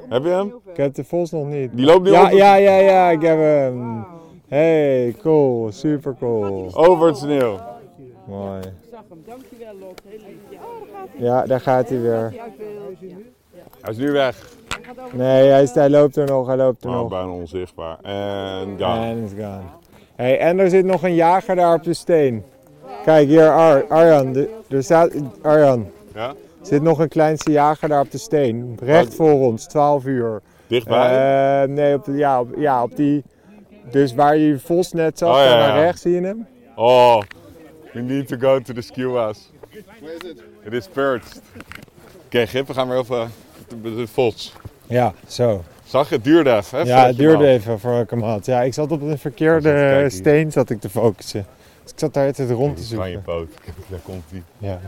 [0.09, 0.55] Heb je hem?
[0.71, 1.71] Ik heb de vos nog niet.
[1.77, 4.05] Die loopt nu Ja, op- ja, ja, ja, ik heb hem.
[4.49, 5.73] Hey, cool.
[5.73, 6.71] Super cool.
[6.75, 7.59] over het sneeuw.
[8.27, 8.59] Mooi.
[8.61, 9.23] Ik zag hem.
[9.27, 10.01] Dankjewel, Lot.
[10.09, 10.37] Heel lief.
[10.51, 11.27] Ja, oh, daar gaat hij.
[11.27, 13.35] Ja, daar gaat hij weer.
[13.87, 14.37] Hij is nu weg.
[14.69, 17.09] Hij gaat over Nee, hij, is, hij loopt er nog, hij loopt er Oh, nog.
[17.09, 17.99] bijna onzichtbaar.
[18.03, 19.05] En ja.
[19.05, 19.61] En is gone.
[20.17, 22.45] Hey, en er zit nog een jager daar op de steen.
[23.05, 24.47] Kijk hier, Ar Arjan.
[24.69, 25.11] er staat,
[25.43, 26.29] Arjan, ja?
[26.29, 28.79] er zit nog een kleinste jager daar op de steen.
[28.83, 30.41] Recht voor ons, 12 uur.
[30.67, 31.63] Dichtbij?
[31.63, 33.25] Eh, nee, op, de, ja, op, ja, op die.
[33.91, 35.67] Dus waar je vos net zag, Oh, ja, daar ja.
[35.75, 36.47] naar rechts zie je hem.
[36.77, 37.21] Oh,
[37.93, 39.51] we need to go to the skuas.
[40.01, 40.43] where is it?
[40.65, 41.41] It is perched.
[42.27, 43.31] Oké, Gip, we gaan weer even
[43.83, 44.53] de, vos.
[44.87, 45.63] Ja, zo.
[45.85, 46.79] Zag je, het duurde even.
[46.79, 48.47] Hè, Ja, het duurde even voor ik hem had.
[48.47, 51.47] Ja, ik zat op een verkeerde steen zat ik te focussen.
[51.83, 52.39] Dus ik zat daar had.
[52.39, 53.35] rond te Die Van je zoeken.
[53.35, 53.49] poot.
[53.89, 54.43] Daar komt die.
[54.59, 54.81] Ja.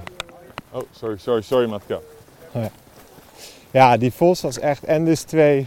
[0.71, 1.99] Oh, sorry, sorry, sorry, Matka.
[3.71, 4.85] ja, die vos was echt.
[4.85, 5.67] En dus twee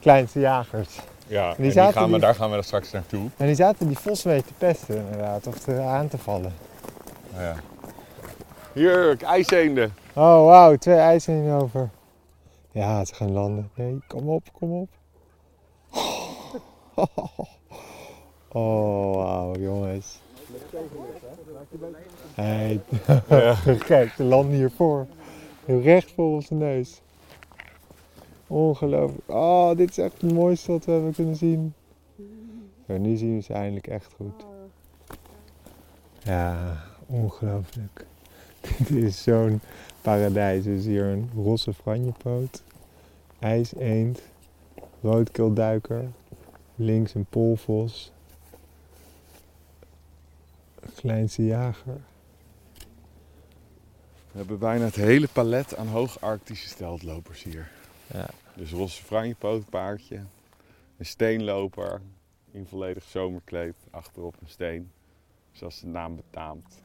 [0.00, 0.88] kleinste jagers.
[1.26, 3.28] Ja, en die gaan we, die- daar gaan we er straks naartoe.
[3.36, 6.52] En die zaten die vos mee te pesten inderdaad, of te, aan te vallen.
[7.38, 7.54] Ja.
[8.72, 9.94] Hier, ijseenden.
[10.12, 11.88] Oh wauw, twee ijzen over.
[12.78, 13.70] Ja, ze gaan landen.
[13.74, 14.88] Nee, kom op, kom op.
[18.52, 20.20] Oh wauw, jongens.
[22.34, 22.80] Hey,
[23.86, 25.06] kijk, ze landen hiervoor.
[25.66, 27.00] Recht voor onze neus.
[28.46, 29.28] Ongelooflijk.
[29.28, 31.74] Oh, dit is echt het mooiste wat we hebben kunnen zien.
[32.86, 34.44] Nu zien we ze eindelijk echt goed.
[36.22, 38.06] Ja, ongelooflijk.
[38.78, 39.60] Dit is zo'n
[40.02, 40.64] paradijs.
[40.64, 42.62] Dus hier een rosse franjepoot,
[43.38, 44.22] ijseend,
[45.02, 46.08] roodkeelduiker,
[46.74, 48.12] links een polvos,
[50.80, 52.00] een kleinste jager.
[54.32, 57.70] We hebben bijna het hele palet aan hoogarctische steltlopers hier.
[58.12, 58.28] Ja.
[58.54, 60.16] Dus rosse franjepootpaardje,
[60.96, 62.00] een steenloper
[62.50, 64.90] in volledig zomerkleed achterop een steen,
[65.52, 66.82] zoals de naam betaamt.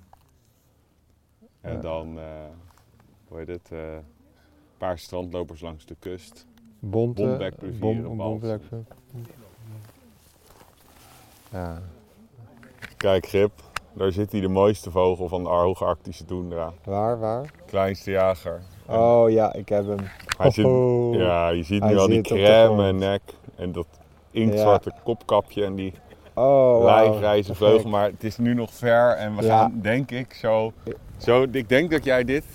[1.61, 1.79] En Ja.
[1.81, 2.45] dan, eh,
[3.27, 3.97] hoe heet het, eh,
[4.83, 6.45] paar strandlopers langs de kust.
[6.79, 8.39] Bonte, Bombekplevieren, bom- wals.
[8.39, 8.87] bombekplevieren.
[11.51, 11.81] Ja,
[12.97, 13.51] Kijk Grip,
[13.93, 16.73] daar zit hij de mooiste vogel van de hoogarctische toendra.
[16.83, 17.51] waar, waar?
[17.65, 18.61] Kleinste jager.
[18.87, 19.97] Oh ja, ik heb hem.
[20.37, 20.65] Hij zit,
[21.19, 23.21] ja, je ziet Hij nu al die op crème nek
[23.55, 23.87] en dat
[24.31, 25.93] inktzwarte kopkapje en die
[26.35, 27.89] Oh, Te vleugel.
[27.89, 29.57] Maar het is nu nog ver en we Ja.
[29.59, 30.71] gaan, denk ik, zo,
[31.17, 31.45] zo...
[31.51, 32.45] Ik denk dat jij dit,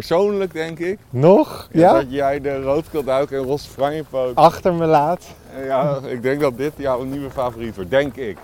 [0.00, 1.68] persoonlijk denk ik, Nog?
[1.72, 1.92] Ja?
[1.92, 4.34] dat jij de roodkeelduiker en rosse franjepoot...
[4.36, 5.24] Achter me laat.
[5.64, 8.38] Ja, ik denk dat dit jouw nieuwe favoriet wordt, denk ik.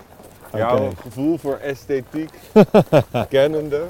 [0.57, 2.31] Jouw gevoel voor esthetiek,
[3.29, 3.83] kennende,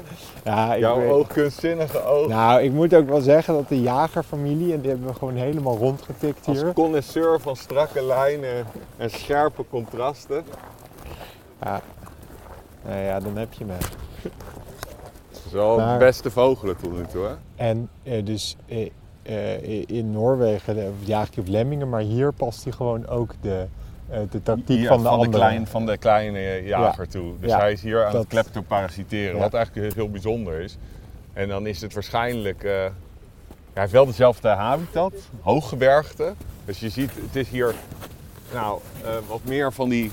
[0.43, 2.27] Ja, ik jouw weet- oogkunstzinnige oog.
[2.27, 5.77] Nou, ik moet ook wel zeggen dat de jagerfamilie, en die hebben we gewoon helemaal
[5.77, 6.73] rondgetikt Als hier.
[6.73, 8.65] connoisseur van strakke lijnen
[8.97, 10.43] en scherpe contrasten.
[11.59, 13.73] Nou ja, dan heb je me.
[15.53, 17.33] Dat is wel Maar- het beste vogelen tot nu toe, hè?
[17.55, 18.89] En eh, dus eh,
[19.23, 23.65] eh, in Noorwegen jaagt hij op lemmingen, maar hier past hij gewoon ook de,
[24.09, 25.29] eh, de tactiek Ja, van de de andere.
[25.31, 27.33] klein, van de kleine jager toe.
[27.39, 29.41] Dus Ja, hij is hier aan dat- het kleptoparasiteren, Ja.
[29.41, 30.77] wat eigenlijk heel bijzonder is.
[31.33, 32.63] En dan is het waarschijnlijk...
[32.63, 36.33] eh, hij heeft wel dezelfde habitat, hooggebergte.
[36.65, 37.73] Dus je ziet, het is hier
[38.53, 40.11] nou, eh, wat meer van die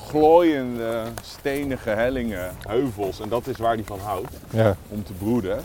[0.00, 3.20] glooiende, stenige hellingen, heuvels.
[3.20, 5.58] En dat is waar hij van houdt Ja, om te broeden.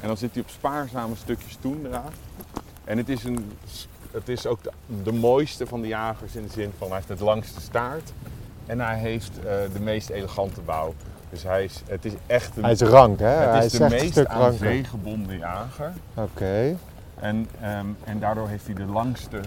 [0.00, 2.04] En dan zit hij op spaarzame stukjes toendra.
[2.84, 3.52] En het is, een,
[4.10, 4.70] het is ook de,
[5.02, 8.12] de mooiste van de jagers in de zin van hij heeft het langste staart.
[8.66, 10.94] En hij heeft eh, de meest elegante bouw.
[11.30, 13.26] Dus hij is, het is echt een, hij is rank, hè?
[13.26, 15.92] het hij is de echt meest stuk aan jager.
[16.14, 16.76] Oké.
[17.20, 19.40] En, ehm, en daardoor heeft hij de langste...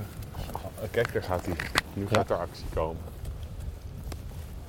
[0.92, 1.56] Kijk, daar gaat hij.
[1.94, 3.02] Nu gaat er actie komen.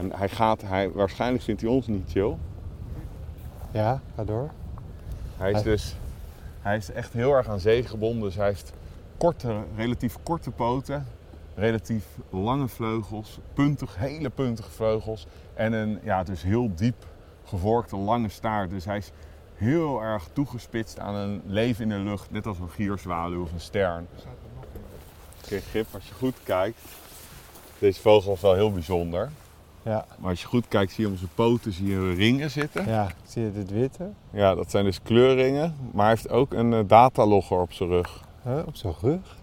[0.01, 2.37] En hij gaat, hij, waarschijnlijk vindt hij ons niet chill.
[3.71, 4.51] Ja, ga door.
[5.37, 5.95] Hij is Hij- dus
[6.61, 8.23] hij is echt heel erg aan zee gebonden.
[8.23, 8.73] Dus hij heeft
[9.17, 11.07] korte, relatief korte poten,
[11.55, 15.27] relatief lange vleugels, puntig, hele puntige vleugels.
[15.55, 17.07] En een ja, dus heel diep
[17.45, 18.71] gevorkte lange staart.
[18.71, 19.11] Dus hij is
[19.55, 23.61] heel erg toegespitst aan een leven in de lucht, net als een gierzwaluw of een
[23.61, 24.07] stern.
[25.49, 26.81] Kijk, Gip, als je goed kijkt,
[27.79, 29.31] deze vogel is wel heel bijzonder.
[29.83, 32.87] Ja, Maar als je goed kijkt, zie je om zijn poten zie je ringen zitten.
[32.87, 33.07] ja.
[33.27, 34.09] zie je dit witte?
[34.31, 35.75] Ja, dat zijn dus kleurringen.
[35.93, 38.25] Maar hij heeft ook een eh, datalogger op zijn rug.
[38.45, 38.59] Huh?
[38.67, 39.37] Op zijn rug?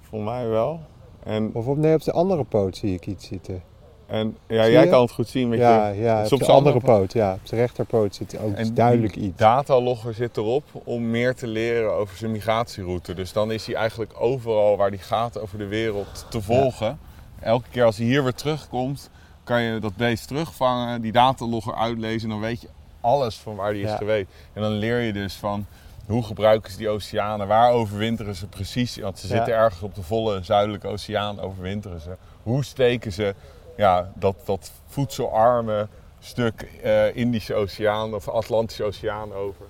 [0.00, 0.80] Volgens mij wel.
[1.24, 3.62] En, Of op, nee, op zijn andere poot zie ik iets zitten.
[4.06, 6.00] en ja, jij kan het goed zien met Ja, je...
[6.02, 7.12] ja op zijn andere poot.
[7.12, 9.36] Ja, op zijn rechterpoot zit ook En duidelijk die iets.
[9.38, 13.14] datalogger zit erop om meer te leren over zijn migratieroute.
[13.14, 16.98] Dus dan is hij eigenlijk overal waar hij gaat over de wereld te volgen.
[17.40, 19.10] Elke keer als hij hier weer terugkomt,
[19.44, 22.68] kan je dat beest terugvangen, die datalogger uitlezen en dan weet je
[23.00, 23.96] alles van waar hij is Ja.
[23.96, 24.26] geweest.
[24.52, 25.66] En dan leer je dus van
[26.06, 29.34] hoe gebruiken ze die oceanen, waar overwinteren ze precies, want ze Ja.
[29.34, 32.16] zitten ergens op de volle zuidelijke oceaan overwinteren ze.
[32.42, 33.34] Hoe steken ze
[33.76, 35.88] ja, dat, dat voedselarme
[36.20, 39.66] stuk eh, Indische Oceaan of Atlantische Oceaan over.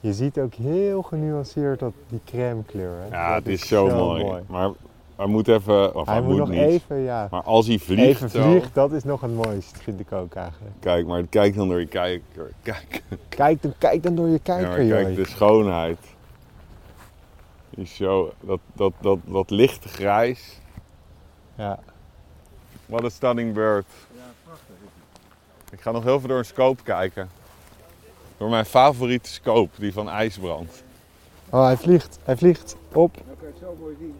[0.00, 2.96] Je ziet ook heel genuanceerd dat die crème kleur.
[3.00, 3.06] Hè?
[3.16, 4.42] Ja, Dat het is zo, mooi.
[4.46, 4.70] Maar
[5.18, 6.58] hij moet even, of hij, Hij moet nog niet.
[6.60, 8.74] even, ja, Maar als hij vliegt, even vliegt.
[8.74, 10.74] Dat is nog het mooiste, vind ik ook eigenlijk.
[10.80, 12.50] Kijk, maar kijk dan door je kijker.
[12.62, 15.02] Kijk, Kijk dan, kijk dan door je ja, kijker, joh.
[15.02, 15.98] kijk de schoonheid.
[17.70, 20.60] Die zo, dat, dat, dat, dat lichte grijs.
[21.54, 21.78] Ja.
[22.86, 23.86] Wat een stunning bird.
[25.72, 27.28] Ik ga nog heel veel door een scope kijken.
[28.36, 30.82] Door mijn favoriete scope, die van IJsbrand.
[31.50, 32.18] Oh, hij vliegt.
[32.24, 32.76] Hij vliegt.
[32.92, 33.16] Op.
[33.32, 34.14] Oké, zo mooi zien.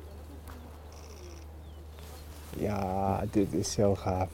[2.59, 4.29] Ja, dit is zo gaaf.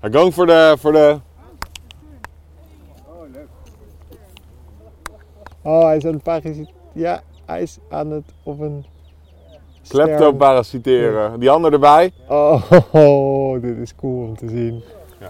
[0.00, 1.18] Hij going voor de, voor de...
[3.06, 3.48] Oh, leuk.
[5.62, 6.70] Oh, hij is aan het parasiteren.
[6.92, 8.84] Ja, hij is aan het op een...
[9.88, 11.40] Kleptoparasiteren.
[11.40, 12.12] Die ander erbij.
[12.28, 14.82] Oh, dit is cool om te zien.
[15.20, 15.28] Ja.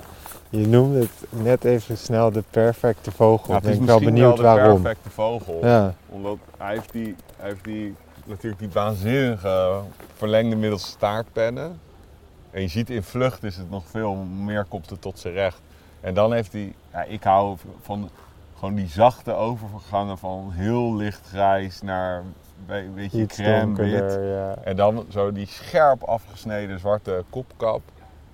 [0.49, 3.53] Je noemde het net even snel de perfecte vogel.
[3.53, 4.83] Ja, ik ben wel benieuwd de waarom.
[4.83, 5.59] perfecte vogel.
[5.63, 9.81] Ja, Omdat hij heeft die, hij heeft die, natuurlijk die waanzinnige
[10.17, 11.81] verlengde middelste staartpennen.
[12.53, 15.61] En je ziet in vlucht is het nog veel meer komt het tot zijn recht.
[16.01, 18.11] En dan heeft hij, ja, ik hou van
[18.59, 22.23] gewoon die zachte overgangen van heel licht grijs naar
[22.67, 24.19] een beetje iets crème wit.
[24.23, 24.55] Ja.
[24.65, 27.83] En dan zo die scherp afgesneden zwarte kopkap.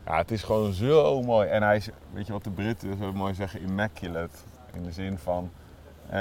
[0.06, 1.48] Ja, het is gewoon zo mooi.
[1.48, 4.36] En hij is, weet je wat de Britten zo mooi zeggen, immaculate.
[4.74, 5.50] In de zin van,
[6.08, 6.18] eh,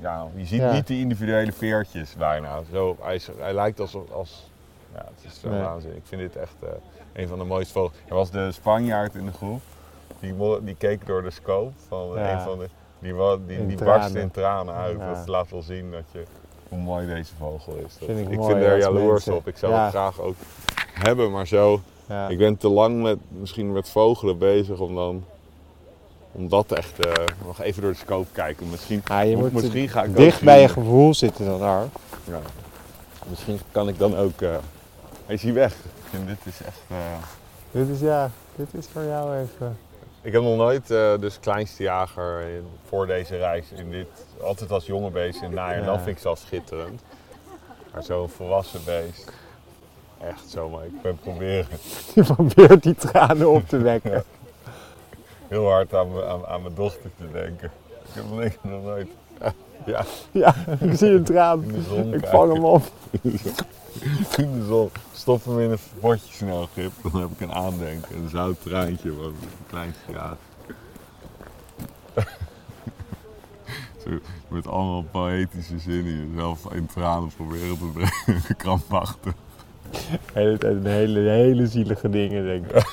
[0.00, 0.72] ja, je ziet Ja.
[0.72, 2.60] niet die individuele veertjes bijna.
[2.72, 4.47] Zo, hij, hij lijkt als, als,
[4.94, 5.60] ja, het is zo Nee.
[5.62, 5.96] waanzin.
[5.96, 6.68] Ik vind dit echt eh,
[7.12, 7.96] een van de mooiste vogels.
[8.08, 9.60] Er was de Spanjaard in de groep,
[10.20, 12.32] die, die keek door de scope van Ja.
[12.32, 13.14] een van de, die,
[13.46, 13.98] die, In die tranen.
[14.00, 14.98] barstte in tranen uit.
[14.98, 15.14] Ja.
[15.14, 16.22] Dat laat wel zien dat je,
[16.68, 17.98] hoe mooi deze vogel is.
[17.98, 19.48] Dat- Vind ik ik mooi vind er jaloers mensen- op.
[19.48, 20.34] Ik zou het graag ook
[20.92, 21.80] hebben, maar zo.
[22.28, 25.24] Ik ben te lang met, misschien met vogelen bezig om dan.
[26.32, 28.70] Om dat echt eh, nog even door de scope kijken.
[28.70, 31.84] Misschien, Ja, je moet misschien ga ik dicht bij je gevoel zitten dan daar.
[32.24, 32.40] Ja.
[33.28, 34.40] Misschien kan ik dan ook.
[34.40, 34.56] eh
[35.28, 35.72] hij is hier weg.
[35.72, 36.80] Ik vind dit is echt.
[36.88, 36.96] eh,
[37.70, 39.78] Dit is ja, dit is voor jou even.
[40.22, 44.06] Ik heb nog nooit eh, dus kleinste jager in- voor deze reis in dit.
[44.42, 45.74] Altijd als jonge beest in najaar.
[45.74, 45.86] En Ja.
[45.86, 47.02] dan vind ik ze al schitterend.
[47.92, 49.32] Maar zo'n volwassen beest.
[50.20, 51.66] Echt zo, maar ik ben proberen
[52.14, 54.24] Je probeert die tranen op te wekken.
[55.48, 57.70] heel hard aan, mijn- aan, aan mijn dochter te denken.
[58.04, 58.24] Ik heb
[58.62, 59.08] nog nooit.
[59.86, 61.64] Ja, Ja, ik zie een traan.
[61.88, 62.82] zon Ik vang hem op.
[64.36, 64.90] In de zon.
[65.12, 66.92] Stop hem in een potje snelgrip.
[67.02, 68.16] Dan heb ik een aandenken.
[68.16, 69.16] Een zout traantje.
[69.16, 70.38] Wat een klein straat.
[74.04, 74.10] Zo,
[74.48, 78.42] met allemaal poëtische zinnen jezelf in tranen proberen te brengen.
[78.56, 79.32] Krampachtig.
[79.90, 82.86] De hele tijd een hele, hele zielige dingen, denk ik.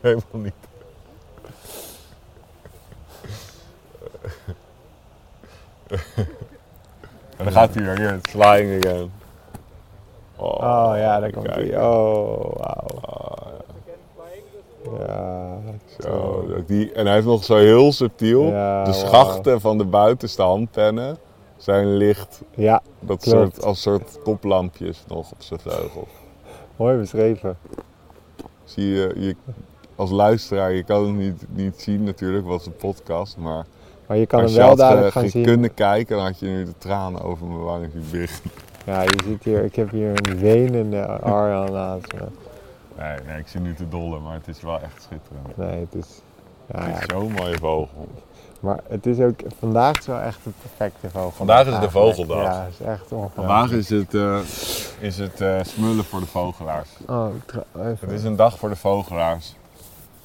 [0.00, 0.52] Helemaal niet.
[7.36, 8.18] En dan gaat hij weer hier.
[8.22, 9.10] Flying again.
[10.36, 11.76] Oh ja, daar komt hij.
[11.82, 12.86] Oh, wauw.
[13.00, 13.46] Ah,
[15.06, 15.58] Ja,
[16.00, 18.42] Zo, die, en hij is nog zo heel subtiel.
[18.42, 21.18] Ja, de schachten van de buitenste handpennen
[21.56, 22.42] zijn licht.
[22.54, 23.54] Ja, Dat Klopt.
[23.54, 26.08] soort, als soort koplampjes nog op zijn vleugel.
[26.76, 27.58] mooi beschreven.
[28.64, 29.36] Zie je, je,
[29.96, 33.36] als luisteraar, je kan het niet, niet zien natuurlijk, wat een podcast.
[33.36, 33.66] Maar
[34.08, 35.44] Maar je kan als hem je wel duidelijk ge- gaan zien.
[35.44, 38.50] kunnen kijken, dan had je nu de tranen over mijn wangen biggen.
[38.86, 42.20] Ja, je ziet hier, ik heb hier een wenende Arjan naast me.
[42.98, 45.56] Nee, nee, ik zie nu te dolle, maar het is wel echt schitterend.
[45.56, 46.20] Nee, het is...
[46.72, 48.08] Ja, Het ja, is zo'n mooie vogel.
[48.60, 49.40] maar het is ook...
[49.58, 51.30] Vandaag is wel echt de perfecte vogel.
[51.30, 52.42] Vandaag is de vogeldag.
[52.42, 53.34] Ja, het is echt ongelooflijk.
[53.34, 54.38] Vandaag is het, eh,
[54.98, 56.88] is het eh, smullen voor de vogelaars.
[57.08, 57.26] Oh,
[57.76, 57.96] even.
[58.00, 59.54] Het is een dag voor de vogelaars.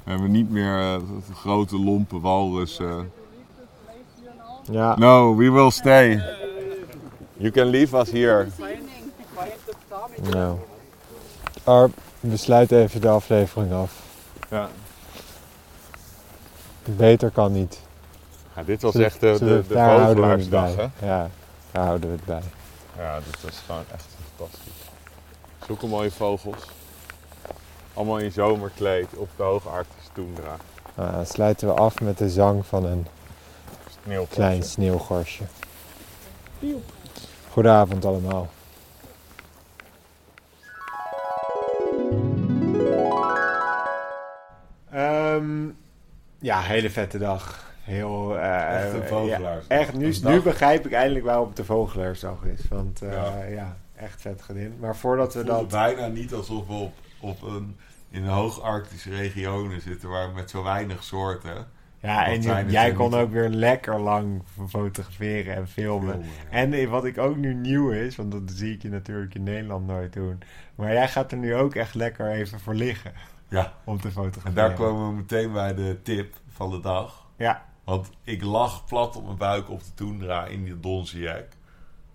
[0.03, 0.95] We hebben niet meer eh,
[1.33, 3.11] grote lompe walrussen.
[4.71, 6.21] Ja, No, we will stay.
[7.37, 8.47] You can leave us here.
[10.31, 10.57] nou.
[11.63, 13.91] Arp, we sluiten even de aflevering af.
[14.49, 14.69] Ja.
[16.83, 17.79] Beter kan niet.
[18.55, 20.81] Ja, dit was echt de, de, de vogelaarsdag, hè?
[21.07, 21.29] Ja,
[21.71, 22.41] daar houden we het bij.
[22.97, 24.73] Ja, dit was gewoon echt fantastisch.
[25.65, 26.67] Zulke mooie vogels.
[27.93, 30.55] Allemaal in zomerkleed op de hoogarctische toendra.
[30.95, 33.07] Nou, dan sluiten we af met de zang van een
[34.29, 35.43] Klein sneeuwgorsje.
[37.49, 38.49] Goedenavond allemaal.
[44.91, 45.65] Ehm,
[46.39, 47.71] ja, hele vette dag.
[47.81, 49.77] Heel, eh, Echt een ja, vogelaarsdag.
[49.77, 52.67] echt, nu, nu begrijp ik eindelijk waarom het de vogelaarsdag is.
[52.69, 53.43] Want eh, Ja.
[53.43, 53.77] ja.
[53.95, 54.73] echt vet gedaan.
[54.79, 55.67] Maar voordat we Het dat...
[55.67, 57.77] bijna niet alsof we op, op een,
[58.09, 61.67] in een hoogarctische regionen zitten waar met zo weinig soorten.
[62.03, 63.19] Ja, en je- jij kon niet.
[63.19, 66.09] ook weer lekker lang fotograferen en filmen.
[66.13, 66.29] filmen.
[66.49, 69.43] En eh, wat ik ook nu nieuw is, want dat zie ik je natuurlijk in
[69.43, 70.39] Nederland nooit doen.
[70.75, 73.13] Maar jij gaat er nu ook echt lekker even voor liggen
[73.47, 74.47] Ja, om te fotograferen.
[74.47, 77.25] en daar komen we meteen bij de tip van de dag.
[77.37, 81.45] Ja, Want ik lag plat op mijn buik op de toendra in die Donziak.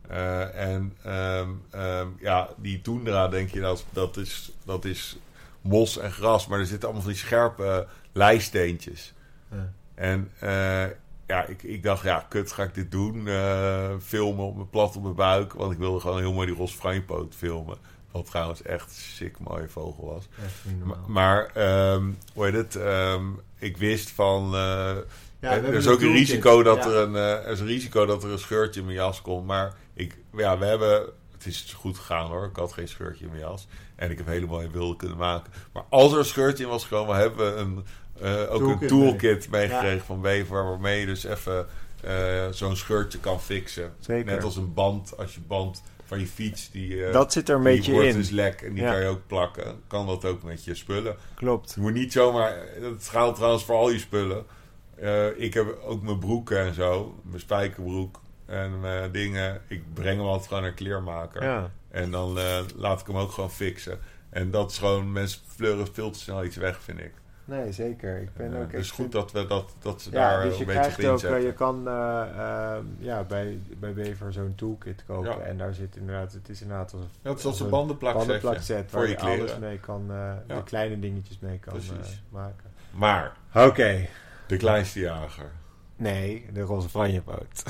[0.09, 5.18] Eh en ehm, ehm, ja, die toendra denk je dat, dat, is, dat is
[5.61, 9.14] mos en gras, maar er zitten allemaal van die scherpe lijsteentjes.
[9.51, 9.72] Ja.
[9.99, 10.85] En eh,
[11.27, 13.29] ja, ik, ik dacht, ja, kut, ga ik dit doen?
[13.29, 16.69] Eh, filmen op mijn plat op mijn buik, want ik wilde gewoon heel mooi die
[16.69, 17.77] Franjepoot filmen.
[18.11, 20.29] Wat trouwens echt een sick mooie vogel was.
[20.45, 21.09] echt niet Ma- normaal.
[21.09, 22.77] Maar, ehm, hoe heet het?
[22.77, 23.25] Ehm,
[23.59, 24.55] ik wist van.
[24.55, 24.97] eh,
[25.41, 26.91] er is ook een risico dat Ja.
[26.91, 29.47] er een, er is een risico dat er een scheurtje in mijn jas komt.
[29.47, 31.07] Maar ik, ja, we hebben.
[31.33, 32.45] Het is goed gegaan hoor.
[32.45, 33.67] Ik had geen scheurtje in mijn jas.
[33.97, 35.53] En ik heb hele mooie beelden kunnen maken.
[35.73, 37.85] Maar als er een scheurtje in was gekomen, hebben we een,
[38.23, 40.65] eh, ook Toolkit een toolkit meegekregen van Bever.
[40.65, 41.67] Waarmee je dus even
[42.03, 43.93] eh, zo'n scheurtje kan fixen.
[44.01, 44.25] Zeker.
[44.33, 45.17] Net als een band.
[45.19, 46.71] Als je band van je fiets.
[46.71, 48.15] Die, eh, Dat zit er een die beetje wordt in.
[48.15, 48.91] dus lek en die Ja.
[48.93, 49.81] kan je ook plakken.
[49.87, 51.17] Kan dat ook met je spullen.
[51.35, 51.73] Klopt.
[51.75, 52.57] Je moet niet zomaar.
[52.81, 54.45] Het geldt trouwens voor al je spullen.
[55.37, 57.15] Ik heb ook mijn broeken en zo.
[57.23, 59.61] Mijn spijkerbroek en mijn dingen.
[59.69, 61.43] Ik breng hem altijd gewoon naar kleermaker.
[61.45, 61.71] Ja.
[61.91, 62.39] En dan
[62.77, 63.99] laat ik hem ook gewoon fixen.
[64.31, 65.13] En dat is gewoon.
[65.13, 67.13] Mensen fleuren veel te snel iets weg, vind ik.
[67.49, 68.21] Nee, zeker.
[68.21, 68.91] Ik ben ook dus echt...
[68.91, 71.53] goed dat, we dat, dat ze Ja, daar dus een je beetje ook, eh, je
[71.53, 75.31] kan eh, eh, ja, bij, bij Bever zo'n toolkit kopen.
[75.31, 75.39] Ja.
[75.39, 78.27] En daar zit inderdaad, het is inderdaad als Ja, het is als een een bandenplakzetje
[78.27, 81.81] bandenplakset voor waar je je alles mee kan, eh, de kleine dingetjes mee kan
[82.29, 82.71] maken.
[82.91, 84.09] Maar Oké.
[84.47, 85.51] de kleinste jager.
[85.97, 87.62] Nee, de roze franjepoot.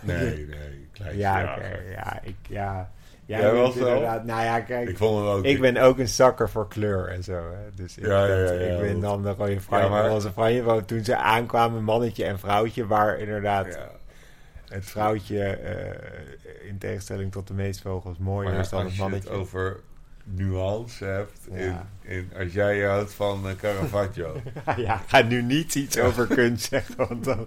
[0.00, 1.90] Nee, nee, kleinste ja, jager.
[1.90, 2.90] ja, ik, ja.
[3.26, 4.00] Jij Jij was wel?
[4.00, 5.44] nou ja, kijk, Ik vond hem ook.
[5.44, 7.32] ik ben ook een zakker voor kleur en zo.
[7.32, 7.74] Hè.
[7.74, 10.08] Dus ik, Ja, ja, ben- ja, ja, ik ben dan de rode franje, Ja, maar-
[10.08, 10.88] roze franjepoot.
[10.88, 13.90] Toen ze aankwamen, mannetje en vrouwtje, waar inderdaad Ja.
[14.68, 18.96] het vrouwtje, eh, in tegenstelling tot de meeste vogels, mooier Maar is dan als het
[18.96, 19.40] je het mannetje.
[19.40, 19.80] over
[20.24, 21.86] nuance hebt, in, Ja.
[22.02, 24.36] in, als jij houdt van eh, Caravaggio.
[24.76, 27.46] ja, ga nu niet iets over kunst zeggen, want dan,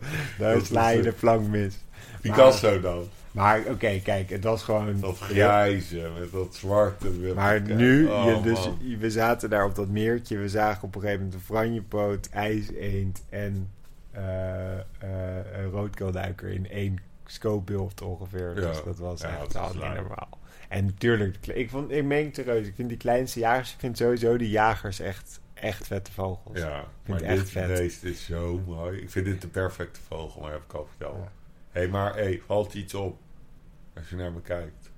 [0.63, 1.77] sla je de plank mis.
[2.21, 3.09] Picasso dan.
[3.31, 4.99] Maar oké, kijk, het was gewoon...
[4.99, 7.09] Dat grijze met dat zwarte.
[7.35, 8.97] Maar nu, Oh, je, dus, man.
[8.99, 10.37] we zaten daar op dat meertje.
[10.37, 13.69] We zagen op een gegeven moment een franjepoot, ijseend en
[14.11, 14.77] eh
[15.51, 18.55] een roodkeelduiker in één scopebeeld ongeveer.
[18.55, 18.67] Ja.
[18.67, 20.37] Dus dat was Ja, echt dat niet normaal.
[20.69, 22.67] En natuurlijk, ik, vond, ik meen reus.
[22.67, 26.57] Ik vind die kleinste jagers, ik vind sowieso die jagers echt, echt vette vogels.
[26.59, 27.67] Ja, vind maar het echt dit, vet.
[27.77, 28.99] deze is zo mooi.
[29.01, 31.15] Ik vind dit de perfecte vogel, maar heb ik al verteld.
[31.23, 31.31] Ja.
[31.71, 33.17] Hé, hey, maar hey, valt iets op
[33.95, 34.89] als je naar me kijkt.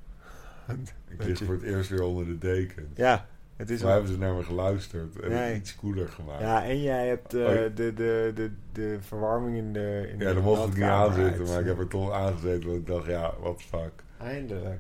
[1.09, 2.89] Ik lig voor het eerst weer onder de deken.
[2.95, 3.91] Ja, het is wel...
[3.91, 5.55] hebben ze naar me geluisterd en Nee.
[5.55, 6.41] iets cooler gemaakt.
[6.41, 7.47] Ja, en jij hebt eh, Oh.
[7.49, 11.47] de, de, de, de verwarming in de in Ja, daar mocht ik niet aanzitten, uit.
[11.49, 12.67] maar ik heb er toch aangezeten.
[12.67, 13.91] Want ik dacht, ja, what the fuck.
[14.17, 14.80] Eindelijk.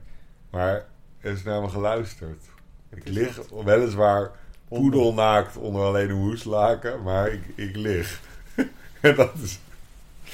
[0.49, 0.85] Maar
[1.19, 2.43] er is naar me geluisterd.
[2.89, 4.31] Ik lig echt- weliswaar
[4.67, 8.21] poedelnaakt onder alleen een hoeslaken, maar ik, ik lig.
[9.01, 9.59] en dat is...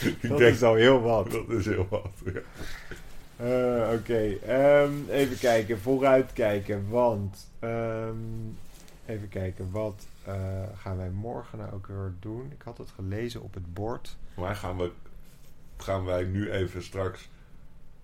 [0.22, 1.32] Ik Dat denk, is al heel wat.
[1.48, 2.10] dat is heel wat.
[2.26, 2.39] ja.
[3.38, 8.16] Eh, Oké, ehm, even kijken, vooruitkijken, want ehm,
[9.06, 10.34] even kijken, wat eh,
[10.78, 12.52] gaan wij morgen nou ook weer doen?
[12.52, 14.18] Ik had het gelezen op het bord.
[14.36, 14.91] Maar gaan, we,
[15.78, 17.30] gaan wij nu even straks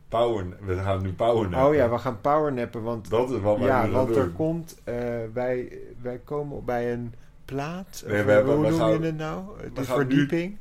[0.08, 0.46] power...
[0.66, 3.78] We gaan nu power Oh ja, we gaan powernappen, want, Dat is wat wij ja,
[3.86, 4.96] nu gaan want er komt, eh,
[5.34, 7.14] wij, wij komen bij een
[7.46, 9.44] plaat, Nee, we hebben- hoe we noem gaan- je het nou?
[9.74, 10.58] De nu- verdieping?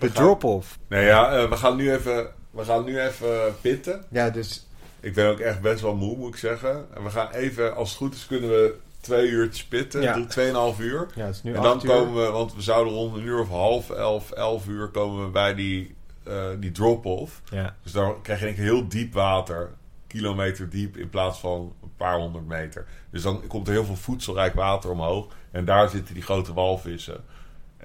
[0.00, 0.78] De drop-off.
[0.88, 2.26] Nee ja, eh, we gaan nu even...
[2.50, 4.04] We gaan nu even pitten.
[4.10, 4.66] Ja, dus
[5.00, 6.86] Ik ben ook echt best wel moe, moet ik zeggen.
[6.94, 10.00] En we gaan even, als het goed is, kunnen we twee uurtjes pitten.
[10.02, 10.12] Ja.
[10.12, 11.06] Drie- Tweeënhalf uur.
[11.14, 11.90] ja, het is nu en dan uur.
[11.90, 15.30] komen we, want we zouden rond een uur of half, elf, elf uur komen we
[15.30, 17.40] bij die, eh, die drop-off.
[17.50, 19.70] Ja, Dus dan krijg je denk ik heel diep water.
[20.06, 22.86] Kilometer diep in plaats van een paar honderd meter.
[23.10, 25.26] Dus dan komt er heel veel voedselrijk water omhoog.
[25.50, 27.24] En daar zitten die grote walvissen.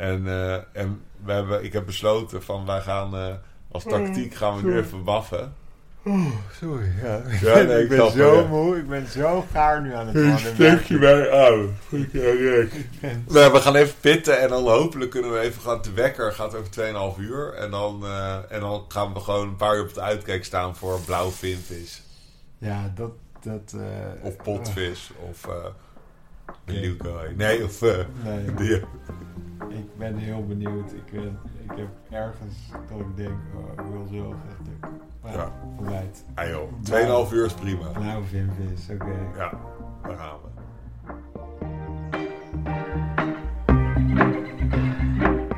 [0.02, 3.34] En, eh, en we hebben, ik heb besloten van wij gaan eh,
[3.72, 5.54] als tactiek gaan we nu even waffen.
[6.60, 6.92] sorry.
[7.04, 7.22] Ja.
[7.42, 8.48] Ja, nee, ik ik ben zo het, ja.
[8.50, 10.54] moe, ik ben zo gaar nu aan het Een worden.
[10.54, 11.78] stukje mij aan.
[13.28, 15.82] Nee, we gaan even pitten en dan hopelijk kunnen we even gaan.
[15.82, 16.72] De wekker gaat over
[17.16, 17.54] 2,5 uur.
[17.54, 20.76] En dan, eh, en dan gaan we gewoon een paar uur op de uitkijk staan
[20.76, 22.02] voor blauw vinvis.
[22.58, 23.12] Ja, dat...
[23.42, 25.12] dat eh, Of potvis.
[25.30, 25.54] Of uh,
[26.66, 27.10] beluga.
[27.36, 28.82] Nee, of uh, Nee, die.
[29.70, 30.92] Ik ben heel benieuwd.
[30.92, 32.56] Ik, ben, ik heb ergens
[32.90, 34.90] dat ik denk, oh, ik wil zo graag.
[35.22, 35.52] Maar Ja.
[35.78, 36.26] vooruit.
[36.36, 37.88] Ah joh, 2,5 uur is prima.
[37.88, 39.18] Blauw vinvis, oké.
[39.38, 39.52] Ja,
[40.04, 40.50] daar gaan we.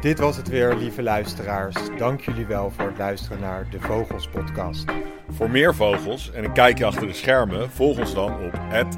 [0.02, 1.76] Dit was het weer, lieve luisteraars.
[1.98, 4.86] Dank jullie wel voor het luisteren naar de Vogels podcast.
[5.30, 8.52] Voor meer vogels en een kijkje achter de schermen, volg ons dan op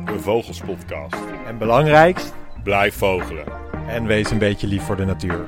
[0.06, 1.18] de Vogelspodcast.
[1.48, 2.34] En belangrijkst,
[2.64, 3.46] Blijf vogelen.
[3.88, 5.48] En wees een beetje lief voor de natuur.